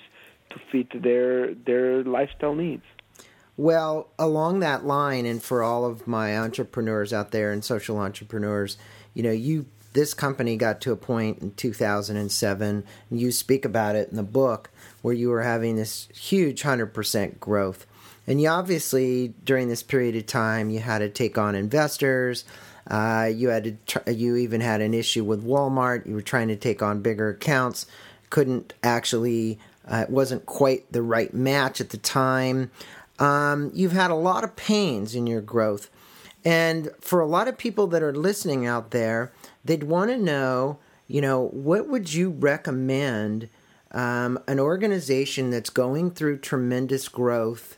to 0.50 0.60
fit 0.72 1.02
their 1.04 1.54
their 1.54 2.04
lifestyle 2.04 2.56
needs. 2.56 2.84
Well, 3.58 4.10
along 4.20 4.60
that 4.60 4.86
line, 4.86 5.26
and 5.26 5.42
for 5.42 5.64
all 5.64 5.84
of 5.86 6.06
my 6.08 6.38
entrepreneurs 6.38 7.12
out 7.12 7.32
there 7.32 7.52
and 7.52 7.66
social 7.66 7.98
entrepreneurs, 7.98 8.78
you 9.18 9.24
know, 9.24 9.32
you 9.32 9.66
this 9.94 10.14
company 10.14 10.56
got 10.58 10.80
to 10.82 10.92
a 10.92 10.96
point 10.96 11.40
in 11.40 11.52
2007, 11.56 12.84
and 13.10 13.20
you 13.20 13.32
speak 13.32 13.66
about 13.66 13.96
it 13.96 14.10
in 14.10 14.16
the 14.16 14.22
book, 14.22 14.70
where 15.02 15.14
you 15.16 15.30
were 15.30 15.42
having 15.42 15.76
this 15.76 16.08
huge 16.14 16.62
100% 16.62 17.40
growth. 17.40 17.88
And 18.28 18.40
you 18.40 18.48
obviously, 18.48 19.34
during 19.44 19.70
this 19.70 19.82
period 19.82 20.16
of 20.16 20.28
time, 20.28 20.70
you 20.70 20.82
had 20.82 21.00
to 21.00 21.10
take 21.10 21.36
on 21.36 21.56
investors. 21.56 22.46
Uh, 22.86 23.32
you 23.34 23.50
had. 23.50 23.84
Tr- 23.88 24.08
you 24.08 24.36
even 24.36 24.62
had 24.62 24.82
an 24.82 24.94
issue 24.94 25.24
with 25.24 25.44
Walmart. 25.44 26.06
You 26.06 26.14
were 26.14 26.22
trying 26.22 26.50
to 26.50 26.56
take 26.56 26.84
on 26.84 27.02
bigger 27.02 27.30
accounts. 27.30 27.88
Couldn't 28.30 28.76
actually. 28.84 29.58
Uh, 29.90 30.04
it 30.08 30.12
wasn't 30.12 30.46
quite 30.46 30.92
the 30.92 31.02
right 31.02 31.34
match 31.34 31.82
at 31.82 31.90
the 31.90 31.98
time. 31.98 32.70
Um, 33.18 33.72
you've 33.74 33.94
had 33.94 34.12
a 34.12 34.16
lot 34.16 34.44
of 34.44 34.56
pains 34.56 35.16
in 35.16 35.26
your 35.26 35.42
growth. 35.42 35.90
And 36.48 36.92
for 37.02 37.20
a 37.20 37.28
lot 37.28 37.50
of 37.50 37.58
people 37.58 37.88
that 37.88 38.02
are 38.02 38.16
listening 38.16 38.66
out 38.66 38.92
there, 38.92 39.34
they'd 39.66 39.84
want 39.84 40.12
to 40.12 40.18
know, 40.18 40.80
you 41.06 41.20
know, 41.20 41.50
what 41.50 41.90
would 41.90 42.14
you 42.14 42.30
recommend 42.30 43.50
um, 43.92 44.40
an 44.48 44.58
organization 44.58 45.50
that's 45.50 45.70
going 45.70 46.12
through 46.12 46.38
tremendous 46.38 47.10
growth 47.10 47.78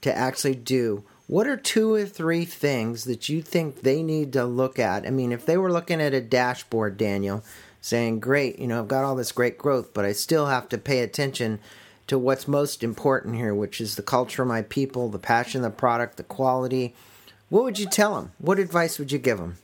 to 0.00 0.12
actually 0.12 0.56
do? 0.56 1.04
What 1.28 1.46
are 1.46 1.56
two 1.56 1.94
or 1.94 2.06
three 2.06 2.44
things 2.44 3.04
that 3.04 3.28
you 3.28 3.40
think 3.40 3.82
they 3.82 4.02
need 4.02 4.32
to 4.32 4.44
look 4.44 4.80
at? 4.80 5.06
I 5.06 5.10
mean, 5.10 5.30
if 5.30 5.46
they 5.46 5.56
were 5.56 5.70
looking 5.70 6.00
at 6.00 6.12
a 6.12 6.20
dashboard, 6.20 6.96
Daniel, 6.96 7.44
saying, 7.80 8.18
great, 8.18 8.58
you 8.58 8.66
know, 8.66 8.80
I've 8.80 8.88
got 8.88 9.04
all 9.04 9.14
this 9.14 9.30
great 9.30 9.58
growth, 9.58 9.94
but 9.94 10.04
I 10.04 10.10
still 10.10 10.46
have 10.46 10.68
to 10.70 10.78
pay 10.78 11.02
attention 11.02 11.60
to 12.08 12.18
what's 12.18 12.48
most 12.48 12.82
important 12.82 13.36
here, 13.36 13.54
which 13.54 13.80
is 13.80 13.94
the 13.94 14.02
culture 14.02 14.42
of 14.42 14.48
my 14.48 14.62
people, 14.62 15.08
the 15.08 15.20
passion 15.20 15.62
the 15.62 15.70
product, 15.70 16.16
the 16.16 16.24
quality. 16.24 16.96
What 17.50 17.64
would 17.64 17.78
you 17.78 17.86
tell 17.86 18.14
them? 18.14 18.32
What 18.38 18.58
advice 18.58 18.98
would 18.98 19.10
you 19.10 19.18
give 19.18 19.38
them? 19.38 19.56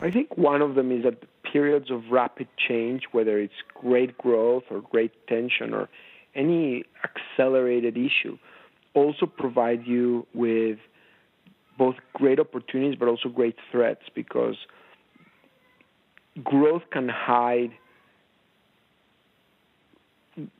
I 0.00 0.10
think 0.10 0.36
one 0.36 0.62
of 0.62 0.74
them 0.74 0.92
is 0.92 1.04
that 1.04 1.24
periods 1.42 1.90
of 1.90 2.10
rapid 2.10 2.48
change, 2.56 3.04
whether 3.12 3.38
it's 3.38 3.54
great 3.74 4.16
growth 4.18 4.64
or 4.70 4.80
great 4.80 5.12
tension 5.26 5.72
or 5.72 5.88
any 6.34 6.84
accelerated 7.04 7.96
issue, 7.96 8.38
also 8.94 9.26
provide 9.26 9.86
you 9.86 10.26
with 10.34 10.78
both 11.76 11.94
great 12.12 12.40
opportunities 12.40 12.98
but 12.98 13.08
also 13.08 13.28
great 13.28 13.56
threats 13.70 14.02
because 14.14 14.56
growth 16.42 16.82
can 16.90 17.08
hide 17.08 17.70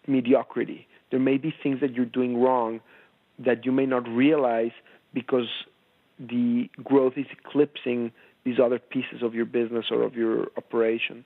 mediocrity. 0.06 0.86
There 1.10 1.20
may 1.20 1.38
be 1.38 1.54
things 1.62 1.80
that 1.80 1.94
you're 1.94 2.04
doing 2.04 2.40
wrong 2.40 2.80
that 3.38 3.64
you 3.64 3.72
may 3.72 3.86
not 3.86 4.08
realize 4.08 4.72
because 5.12 5.48
the 6.18 6.68
growth 6.82 7.14
is 7.16 7.26
eclipsing 7.32 8.12
these 8.44 8.58
other 8.58 8.78
pieces 8.78 9.22
of 9.22 9.34
your 9.34 9.44
business 9.44 9.86
or 9.90 10.02
of 10.02 10.14
your 10.14 10.48
operation. 10.56 11.24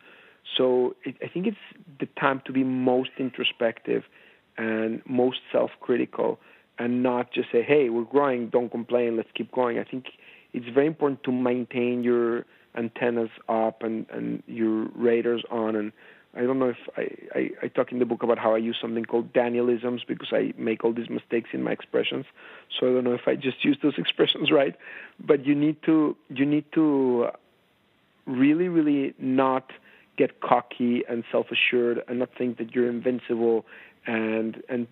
So 0.57 0.97
it, 1.05 1.17
I 1.23 1.29
think 1.29 1.47
it's 1.47 1.57
the 2.01 2.07
time 2.19 2.43
to 2.47 2.53
be 2.53 2.65
most 2.65 3.11
introspective 3.19 4.05
and 4.59 5.03
most 5.07 5.39
self-critical 5.51 6.39
and 6.79 7.03
not 7.03 7.33
just 7.33 7.51
say, 7.53 7.63
hey, 7.63 7.91
we're 7.91 8.05
growing, 8.05 8.49
don't 8.49 8.71
complain, 8.71 9.17
let's 9.17 9.29
keep 9.35 9.53
going. 9.53 9.79
I 9.79 9.85
think 9.85 10.07
it's 10.53 10.69
very 10.69 10.87
important 10.87 11.23
to 11.25 11.33
maintain 11.33 12.03
your 12.03 12.45
antennas 12.77 13.31
up 13.49 13.83
and, 13.83 14.07
and 14.11 14.43
your 14.47 14.89
radars 14.95 15.45
on 15.51 15.77
and 15.77 15.93
I 16.35 16.43
don't 16.43 16.59
know 16.59 16.71
if 16.71 16.79
I, 16.97 17.39
I, 17.39 17.51
I 17.65 17.69
talk 17.69 17.93
in 17.93 17.99
the 17.99 18.07
book 18.07 18.23
about 18.23 18.39
how 18.39 18.55
I 18.55 18.59
use 18.59 18.79
something 18.81 19.05
called 19.05 19.33
Danielisms 19.33 20.07
because 20.07 20.29
I 20.33 20.55
make 20.57 20.83
all 20.83 20.93
these 20.93 21.11
mistakes 21.11 21.51
in 21.53 21.63
my 21.63 21.73
expressions. 21.73 22.25
So 22.79 22.89
I 22.89 22.95
don't 22.95 23.05
know 23.05 23.13
if 23.13 23.29
I 23.29 23.37
just 23.37 23.65
use 23.65 23.79
those 23.83 23.95
expressions 23.99 24.51
right, 24.51 24.75
but 25.21 25.45
you 25.45 25.55
need 25.55 25.83
to 25.85 26.17
you 26.31 26.47
need 26.47 26.65
to 26.73 27.29
really 28.27 28.69
really 28.69 29.15
not 29.19 29.73
get 30.17 30.41
cocky 30.41 31.03
and 31.09 31.25
self-assured 31.33 32.03
and 32.07 32.19
not 32.19 32.31
think 32.37 32.59
that 32.59 32.75
you're 32.75 32.89
invincible 32.89 33.67
and 34.07 34.63
and 34.69 34.87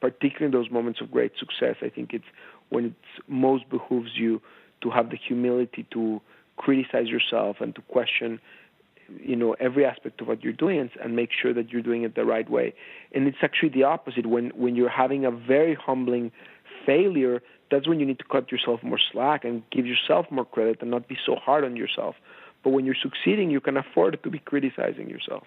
particularly 0.00 0.46
in 0.46 0.50
those 0.50 0.70
moments 0.70 1.00
of 1.00 1.10
great 1.10 1.32
success, 1.38 1.76
I 1.82 1.88
think 1.88 2.12
it's 2.12 2.24
when 2.70 2.86
it 2.86 2.94
most 3.28 3.68
behooves 3.68 4.10
you 4.14 4.42
to 4.80 4.90
have 4.90 5.10
the 5.10 5.16
humility 5.16 5.86
to 5.92 6.20
criticize 6.56 7.08
yourself 7.08 7.60
and 7.60 7.74
to 7.74 7.80
question 7.82 8.40
you 9.20 9.36
know 9.36 9.54
every 9.60 9.84
aspect 9.84 10.20
of 10.20 10.28
what 10.28 10.42
you're 10.42 10.52
doing 10.52 10.90
and, 11.02 11.16
make 11.16 11.30
sure 11.32 11.52
that 11.52 11.70
you're 11.70 11.82
doing 11.82 12.02
it 12.02 12.14
the 12.14 12.24
right 12.24 12.48
way. 12.48 12.74
And 13.12 13.26
it's 13.26 13.38
actually 13.42 13.70
the 13.70 13.84
opposite. 13.84 14.26
When 14.26 14.50
when 14.50 14.74
you're 14.76 14.88
having 14.88 15.24
a 15.24 15.30
very 15.30 15.74
humbling 15.74 16.32
failure 16.86 17.42
that's 17.70 17.88
when 17.88 17.98
you 17.98 18.04
need 18.04 18.18
to 18.18 18.24
cut 18.30 18.52
yourself 18.52 18.82
more 18.82 19.00
slack 19.12 19.44
and 19.44 19.62
give 19.70 19.86
yourself 19.86 20.26
more 20.30 20.44
credit 20.44 20.82
and 20.82 20.90
not 20.90 21.08
be 21.08 21.16
so 21.24 21.34
hard 21.36 21.64
on 21.64 21.74
yourself. 21.74 22.14
But 22.62 22.70
when 22.70 22.84
you're 22.84 22.94
succeeding 23.02 23.50
you 23.50 23.60
can 23.60 23.76
afford 23.76 24.22
to 24.22 24.30
be 24.30 24.38
criticizing 24.38 25.08
yourself. 25.08 25.44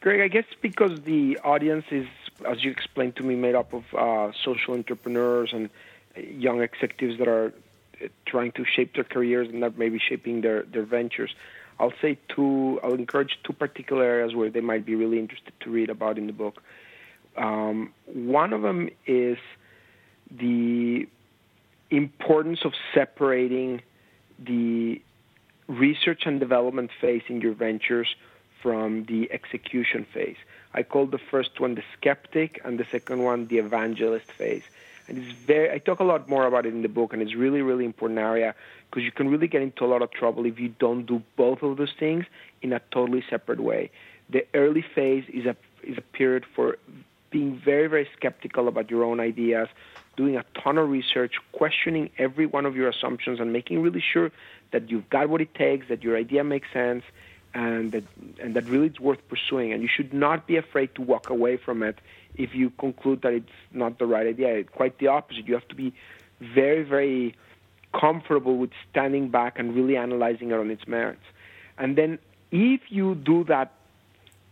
Greg, 0.00 0.20
I 0.20 0.28
guess 0.28 0.46
because 0.60 1.02
the 1.02 1.38
audience 1.44 1.84
is, 1.92 2.08
as 2.44 2.64
you 2.64 2.72
explained 2.72 3.14
to 3.16 3.22
me, 3.22 3.36
made 3.36 3.54
up 3.54 3.72
of 3.72 3.84
uh, 3.94 4.32
social 4.42 4.74
entrepreneurs 4.74 5.52
and 5.52 5.70
young 6.16 6.60
executives 6.60 7.18
that 7.18 7.28
are 7.28 7.52
uh, 8.02 8.08
trying 8.26 8.50
to 8.52 8.64
shape 8.64 8.94
their 8.94 9.04
careers 9.04 9.48
and 9.48 9.62
that 9.62 9.78
maybe 9.78 10.00
shaping 10.00 10.40
their, 10.40 10.64
their 10.64 10.82
ventures. 10.82 11.34
I'll 11.78 11.92
say 12.00 12.18
two, 12.28 12.80
I'll 12.82 12.94
encourage 12.94 13.38
two 13.44 13.52
particular 13.52 14.04
areas 14.04 14.34
where 14.34 14.50
they 14.50 14.60
might 14.60 14.84
be 14.84 14.94
really 14.94 15.18
interested 15.18 15.52
to 15.60 15.70
read 15.70 15.90
about 15.90 16.18
in 16.18 16.26
the 16.26 16.32
book. 16.32 16.62
Um, 17.36 17.92
one 18.06 18.52
of 18.52 18.62
them 18.62 18.90
is 19.06 19.38
the 20.30 21.08
importance 21.90 22.60
of 22.64 22.72
separating 22.94 23.82
the 24.38 25.00
research 25.66 26.22
and 26.26 26.40
development 26.40 26.90
phase 27.00 27.22
in 27.28 27.40
your 27.40 27.54
ventures 27.54 28.14
from 28.62 29.04
the 29.04 29.30
execution 29.32 30.06
phase. 30.12 30.36
I 30.74 30.82
call 30.82 31.06
the 31.06 31.18
first 31.18 31.60
one 31.60 31.74
the 31.74 31.84
skeptic 31.98 32.60
and 32.64 32.78
the 32.78 32.86
second 32.90 33.22
one 33.22 33.46
the 33.46 33.58
evangelist 33.58 34.30
phase. 34.32 34.62
And 35.08 35.18
it's 35.18 35.32
very 35.46 35.70
I 35.70 35.78
talk 35.78 36.00
a 36.00 36.04
lot 36.04 36.28
more 36.28 36.46
about 36.46 36.66
it 36.66 36.74
in 36.74 36.82
the 36.82 36.88
book 36.88 37.12
and 37.12 37.20
it's 37.22 37.34
really 37.34 37.62
really 37.62 37.84
important 37.84 38.18
area 38.18 38.54
because 38.88 39.02
you 39.02 39.12
can 39.12 39.28
really 39.28 39.48
get 39.48 39.62
into 39.62 39.84
a 39.84 39.86
lot 39.86 40.02
of 40.02 40.10
trouble 40.10 40.46
if 40.46 40.58
you 40.58 40.68
don't 40.68 41.06
do 41.06 41.22
both 41.36 41.62
of 41.62 41.76
those 41.76 41.92
things 41.98 42.24
in 42.60 42.72
a 42.72 42.80
totally 42.90 43.24
separate 43.28 43.60
way. 43.60 43.90
The 44.30 44.46
early 44.54 44.84
phase 44.94 45.24
is 45.28 45.46
a 45.46 45.56
is 45.82 45.98
a 45.98 46.02
period 46.02 46.44
for 46.54 46.78
being 47.32 47.60
very, 47.64 47.88
very 47.88 48.08
skeptical 48.16 48.68
about 48.68 48.90
your 48.90 49.02
own 49.02 49.18
ideas, 49.18 49.68
doing 50.16 50.36
a 50.36 50.44
ton 50.62 50.78
of 50.78 50.88
research, 50.90 51.34
questioning 51.52 52.10
every 52.18 52.46
one 52.46 52.66
of 52.66 52.76
your 52.76 52.88
assumptions, 52.88 53.40
and 53.40 53.52
making 53.52 53.82
really 53.82 54.04
sure 54.12 54.30
that 54.70 54.90
you've 54.90 55.08
got 55.10 55.28
what 55.28 55.40
it 55.40 55.54
takes, 55.54 55.88
that 55.88 56.02
your 56.04 56.16
idea 56.16 56.44
makes 56.44 56.68
sense, 56.72 57.02
and 57.54 57.92
that 57.92 58.04
and 58.40 58.54
that 58.54 58.64
really 58.68 58.86
it's 58.86 59.00
worth 59.00 59.26
pursuing. 59.28 59.72
And 59.72 59.82
you 59.82 59.88
should 59.88 60.12
not 60.12 60.46
be 60.46 60.56
afraid 60.56 60.94
to 60.96 61.02
walk 61.02 61.30
away 61.30 61.56
from 61.56 61.82
it 61.82 61.98
if 62.36 62.54
you 62.54 62.70
conclude 62.70 63.22
that 63.22 63.32
it's 63.32 63.50
not 63.72 63.98
the 63.98 64.06
right 64.06 64.26
idea. 64.26 64.64
Quite 64.64 64.98
the 64.98 65.08
opposite. 65.08 65.46
You 65.46 65.54
have 65.54 65.68
to 65.68 65.74
be 65.74 65.92
very, 66.40 66.82
very 66.82 67.34
comfortable 67.92 68.56
with 68.56 68.70
standing 68.90 69.28
back 69.28 69.58
and 69.58 69.74
really 69.74 69.96
analyzing 69.96 70.50
it 70.50 70.58
on 70.58 70.70
its 70.70 70.86
merits. 70.86 71.24
And 71.78 71.96
then 71.96 72.18
if 72.50 72.80
you 72.88 73.14
do 73.14 73.44
that, 73.44 73.72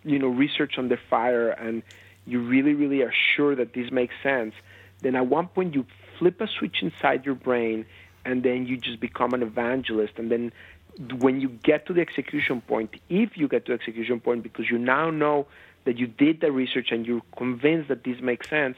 you 0.04 0.18
know, 0.18 0.28
research 0.28 0.78
on 0.78 0.88
the 0.88 0.98
fire 1.08 1.50
and 1.50 1.82
you 2.26 2.40
really, 2.40 2.74
really 2.74 3.02
are 3.02 3.12
sure 3.34 3.54
that 3.54 3.72
this 3.72 3.90
makes 3.90 4.14
sense, 4.22 4.54
then 5.00 5.16
at 5.16 5.26
one 5.26 5.48
point 5.48 5.74
you 5.74 5.86
flip 6.18 6.40
a 6.40 6.46
switch 6.46 6.82
inside 6.82 7.24
your 7.24 7.34
brain 7.34 7.86
and 8.24 8.42
then 8.42 8.66
you 8.66 8.76
just 8.76 9.00
become 9.00 9.32
an 9.32 9.42
evangelist. 9.42 10.14
And 10.18 10.30
then 10.30 10.52
when 10.98 11.40
you 11.40 11.48
get 11.48 11.86
to 11.86 11.92
the 11.92 12.00
execution 12.00 12.60
point, 12.60 12.94
if 13.08 13.36
you 13.36 13.48
get 13.48 13.66
to 13.66 13.72
execution 13.72 14.20
point 14.20 14.42
because 14.42 14.70
you 14.70 14.78
now 14.78 15.10
know 15.10 15.46
that 15.84 15.98
you 15.98 16.06
did 16.06 16.40
the 16.40 16.52
research 16.52 16.92
and 16.92 17.06
you're 17.06 17.22
convinced 17.36 17.88
that 17.88 18.04
this 18.04 18.20
makes 18.20 18.48
sense, 18.48 18.76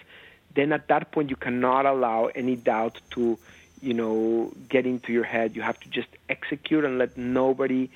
then 0.55 0.73
at 0.73 0.89
that 0.89 1.11
point 1.13 1.31
you 1.31 1.37
cannot 1.37 1.87
allow 1.87 2.27
any 2.27 2.57
doubt 2.57 3.01
to, 3.11 3.39
you 3.81 3.95
know, 3.95 4.53
get 4.69 4.87
into 4.87 5.13
your 5.13 5.25
head. 5.25 5.57
You 5.57 5.63
have 5.63 5.81
to 5.81 5.89
just 5.89 6.09
execute 6.29 6.85
and 6.85 6.99
let 6.99 7.17
nobody 7.17 7.91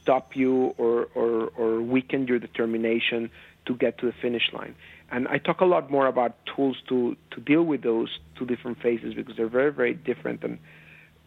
stop 0.00 0.36
you 0.36 0.74
or, 0.78 1.08
or, 1.14 1.52
or 1.56 1.80
weaken 1.80 2.26
your 2.26 2.38
determination 2.38 3.30
to 3.66 3.74
get 3.74 3.98
to 3.98 4.06
the 4.06 4.12
finish 4.12 4.52
line. 4.52 4.74
And 5.10 5.28
I 5.28 5.38
talk 5.38 5.60
a 5.60 5.64
lot 5.64 5.90
more 5.90 6.06
about 6.06 6.34
tools 6.46 6.76
to, 6.88 7.16
to 7.32 7.40
deal 7.40 7.62
with 7.62 7.82
those 7.82 8.18
two 8.36 8.46
different 8.46 8.80
phases 8.80 9.14
because 9.14 9.36
they're 9.36 9.46
very, 9.46 9.72
very 9.72 9.94
different 9.94 10.42
and 10.42 10.58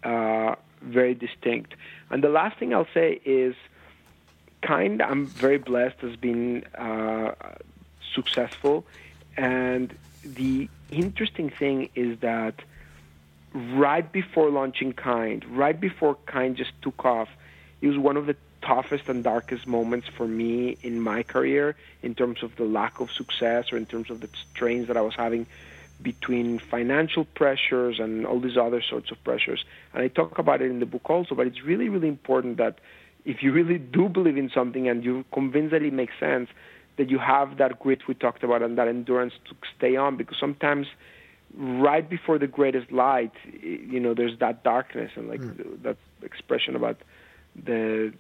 uh, 0.03 0.55
very 0.81 1.13
distinct. 1.13 1.75
And 2.09 2.23
the 2.23 2.29
last 2.29 2.57
thing 2.57 2.73
I'll 2.73 2.87
say 2.93 3.19
is 3.25 3.55
kind, 4.61 5.01
I'm 5.01 5.25
very 5.25 5.57
blessed 5.57 6.03
as 6.03 6.15
being 6.15 6.63
uh, 6.75 7.33
successful. 8.13 8.85
And 9.37 9.95
the 10.23 10.69
interesting 10.91 11.49
thing 11.49 11.89
is 11.95 12.19
that 12.19 12.55
right 13.53 14.09
before 14.11 14.49
launching 14.49 14.93
Kind, 14.93 15.45
right 15.45 15.79
before 15.79 16.15
Kind 16.25 16.57
just 16.57 16.71
took 16.81 17.05
off, 17.05 17.29
it 17.81 17.87
was 17.87 17.97
one 17.97 18.17
of 18.17 18.25
the 18.25 18.35
toughest 18.61 19.07
and 19.07 19.23
darkest 19.23 19.65
moments 19.65 20.07
for 20.07 20.27
me 20.27 20.77
in 20.83 20.99
my 20.99 21.23
career 21.23 21.75
in 22.03 22.13
terms 22.13 22.43
of 22.43 22.55
the 22.57 22.65
lack 22.65 22.99
of 22.99 23.09
success 23.11 23.71
or 23.71 23.77
in 23.77 23.85
terms 23.85 24.09
of 24.09 24.19
the 24.19 24.29
strains 24.51 24.87
that 24.87 24.97
I 24.97 25.01
was 25.01 25.15
having 25.15 25.47
between 26.01 26.59
financial 26.59 27.25
pressures 27.25 27.99
and 27.99 28.25
all 28.25 28.39
these 28.39 28.57
other 28.57 28.81
sorts 28.81 29.11
of 29.11 29.21
pressures. 29.23 29.65
And 29.93 30.01
I 30.01 30.07
talk 30.07 30.39
about 30.39 30.61
it 30.61 30.71
in 30.71 30.79
the 30.79 30.85
book 30.85 31.09
also, 31.09 31.35
but 31.35 31.47
it's 31.47 31.61
really, 31.63 31.89
really 31.89 32.07
important 32.07 32.57
that 32.57 32.79
if 33.25 33.43
you 33.43 33.51
really 33.51 33.77
do 33.77 34.07
believe 34.07 34.37
in 34.37 34.49
something 34.49 34.87
and 34.87 35.03
you're 35.03 35.25
convinced 35.33 35.71
that 35.71 35.81
it 35.81 35.93
makes 35.93 36.13
sense, 36.19 36.49
that 36.97 37.09
you 37.09 37.19
have 37.19 37.57
that 37.57 37.79
grit 37.79 38.07
we 38.07 38.13
talked 38.13 38.43
about 38.43 38.61
and 38.61 38.77
that 38.77 38.87
endurance 38.87 39.33
to 39.49 39.55
stay 39.77 39.95
on 39.95 40.17
because 40.17 40.37
sometimes 40.39 40.87
right 41.55 42.09
before 42.09 42.37
the 42.37 42.47
greatest 42.47 42.91
light, 42.91 43.33
you 43.61 43.99
know, 43.99 44.13
there's 44.13 44.37
that 44.39 44.63
darkness 44.63 45.11
and 45.15 45.27
like 45.27 45.41
mm. 45.41 45.81
that 45.83 45.97
expression 46.21 46.75
about 46.75 46.97
the 47.55 48.13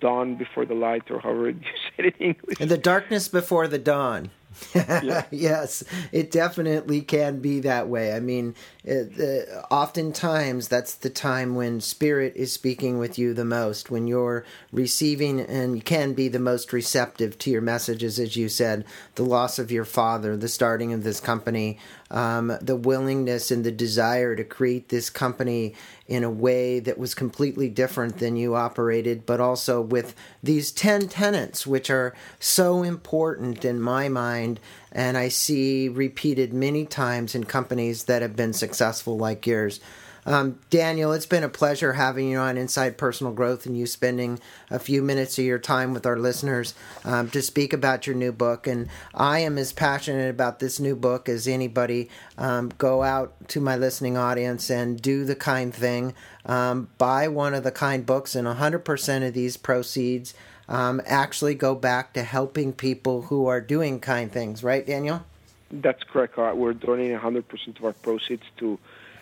dawn 0.00 0.34
before 0.36 0.64
the 0.66 0.74
light, 0.74 1.10
or 1.10 1.20
however 1.20 1.50
you 1.50 1.60
said 1.96 2.06
it 2.06 2.16
in 2.18 2.34
English. 2.34 2.60
And 2.60 2.70
the 2.70 2.78
darkness 2.78 3.28
before 3.28 3.68
the 3.68 3.78
dawn. 3.78 4.30
yes, 5.30 5.84
it 6.12 6.30
definitely 6.30 7.00
can 7.02 7.40
be 7.40 7.60
that 7.60 7.88
way. 7.88 8.14
I 8.14 8.20
mean, 8.20 8.54
uh, 8.88 9.62
oftentimes 9.70 10.66
that's 10.66 10.94
the 10.94 11.10
time 11.10 11.54
when 11.54 11.80
spirit 11.80 12.34
is 12.34 12.52
speaking 12.52 12.98
with 12.98 13.16
you 13.16 13.32
the 13.32 13.44
most, 13.44 13.90
when 13.90 14.08
you're 14.08 14.44
receiving 14.72 15.40
and 15.40 15.84
can 15.84 16.14
be 16.14 16.26
the 16.26 16.40
most 16.40 16.72
receptive 16.72 17.38
to 17.38 17.50
your 17.50 17.60
messages, 17.60 18.18
as 18.18 18.36
you 18.36 18.48
said, 18.48 18.84
the 19.14 19.22
loss 19.22 19.60
of 19.60 19.70
your 19.70 19.84
father, 19.84 20.36
the 20.36 20.48
starting 20.48 20.92
of 20.92 21.04
this 21.04 21.20
company, 21.20 21.78
um, 22.10 22.52
the 22.60 22.74
willingness 22.74 23.52
and 23.52 23.62
the 23.62 23.70
desire 23.70 24.34
to 24.34 24.42
create 24.42 24.88
this 24.88 25.10
company 25.10 25.74
in 26.08 26.24
a 26.24 26.30
way 26.30 26.80
that 26.80 26.98
was 26.98 27.14
completely 27.14 27.68
different 27.68 28.18
than 28.18 28.36
you 28.36 28.56
operated, 28.56 29.24
but 29.24 29.40
also 29.40 29.80
with 29.80 30.14
these 30.42 30.72
10 30.72 31.08
tenets, 31.08 31.66
which 31.66 31.88
are 31.88 32.14
so 32.40 32.82
important 32.82 33.64
in 33.64 33.80
my 33.80 34.08
mind 34.08 34.58
and 34.92 35.16
I 35.16 35.28
see 35.28 35.88
repeated 35.88 36.52
many 36.52 36.84
times 36.84 37.34
in 37.34 37.44
companies 37.44 38.04
that 38.04 38.22
have 38.22 38.36
been 38.36 38.52
successful 38.52 39.16
like 39.16 39.46
yours. 39.46 39.80
Um, 40.24 40.60
Daniel, 40.70 41.12
it's 41.12 41.26
been 41.26 41.42
a 41.42 41.48
pleasure 41.48 41.94
having 41.94 42.30
you 42.30 42.38
on 42.38 42.56
Inside 42.56 42.96
Personal 42.96 43.32
Growth 43.32 43.66
and 43.66 43.76
you 43.76 43.86
spending 43.86 44.38
a 44.70 44.78
few 44.78 45.02
minutes 45.02 45.36
of 45.38 45.44
your 45.44 45.58
time 45.58 45.92
with 45.92 46.06
our 46.06 46.16
listeners 46.16 46.74
um, 47.04 47.28
to 47.30 47.42
speak 47.42 47.72
about 47.72 48.06
your 48.06 48.14
new 48.14 48.30
book. 48.30 48.68
And 48.68 48.88
I 49.14 49.40
am 49.40 49.58
as 49.58 49.72
passionate 49.72 50.30
about 50.30 50.60
this 50.60 50.78
new 50.78 50.94
book 50.94 51.28
as 51.28 51.48
anybody. 51.48 52.08
Um, 52.38 52.70
go 52.78 53.02
out 53.02 53.48
to 53.48 53.60
my 53.60 53.76
listening 53.76 54.16
audience 54.16 54.70
and 54.70 55.02
do 55.02 55.24
the 55.24 55.34
kind 55.34 55.74
thing. 55.74 56.14
Um, 56.46 56.88
buy 56.98 57.26
one 57.26 57.54
of 57.54 57.64
the 57.64 57.72
kind 57.72 58.06
books, 58.06 58.36
and 58.36 58.46
100% 58.46 59.26
of 59.26 59.34
these 59.34 59.56
proceeds 59.56 60.34
um, 60.72 61.02
actually 61.04 61.54
go 61.54 61.74
back 61.74 62.14
to 62.14 62.22
helping 62.22 62.72
people 62.72 63.22
who 63.22 63.46
are 63.46 63.60
doing 63.60 64.00
kind 64.00 64.32
things. 64.32 64.64
Right, 64.64 64.84
Daniel? 64.84 65.24
That's 65.70 66.02
correct. 66.02 66.36
We're 66.36 66.72
donating 66.72 67.16
100% 67.16 67.78
of 67.78 67.84
our 67.84 67.92
proceeds 67.92 68.42
to 68.56 68.78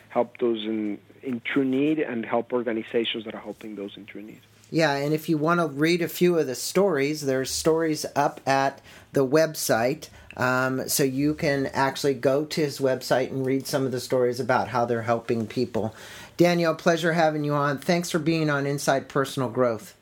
help 0.08 0.38
those 0.38 0.64
in, 0.64 0.98
in 1.22 1.40
true 1.40 1.64
need 1.64 1.98
and 1.98 2.24
help 2.24 2.52
organizations 2.52 3.24
that 3.24 3.34
are 3.34 3.40
helping 3.40 3.74
those 3.74 3.96
in 3.96 4.06
true 4.06 4.22
need. 4.22 4.40
Yeah, 4.70 4.94
and 4.94 5.12
if 5.12 5.28
you 5.28 5.36
want 5.36 5.58
to 5.58 5.66
read 5.66 6.00
a 6.00 6.08
few 6.08 6.38
of 6.38 6.46
the 6.46 6.54
stories, 6.54 7.22
there's 7.22 7.50
stories 7.50 8.06
up 8.14 8.40
at 8.46 8.80
the 9.12 9.26
website. 9.26 10.08
Um, 10.36 10.88
so 10.88 11.02
you 11.02 11.34
can 11.34 11.66
actually 11.66 12.14
go 12.14 12.44
to 12.44 12.60
his 12.60 12.78
website 12.78 13.30
and 13.30 13.44
read 13.44 13.66
some 13.66 13.84
of 13.84 13.90
the 13.90 13.98
stories 13.98 14.38
about 14.38 14.68
how 14.68 14.84
they're 14.84 15.02
helping 15.02 15.48
people. 15.48 15.94
Daniel, 16.36 16.76
pleasure 16.76 17.12
having 17.12 17.42
you 17.42 17.52
on. 17.52 17.78
Thanks 17.78 18.10
for 18.10 18.20
being 18.20 18.48
on 18.48 18.64
Inside 18.64 19.08
Personal 19.08 19.48
Growth. 19.48 19.96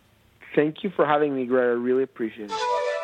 Thank 0.55 0.83
you 0.83 0.91
for 0.91 1.07
having 1.07 1.35
me, 1.35 1.47
Greg. 1.47 1.65
I 1.65 1.73
really 1.73 2.03
appreciate 2.03 2.51
it. 2.51 2.98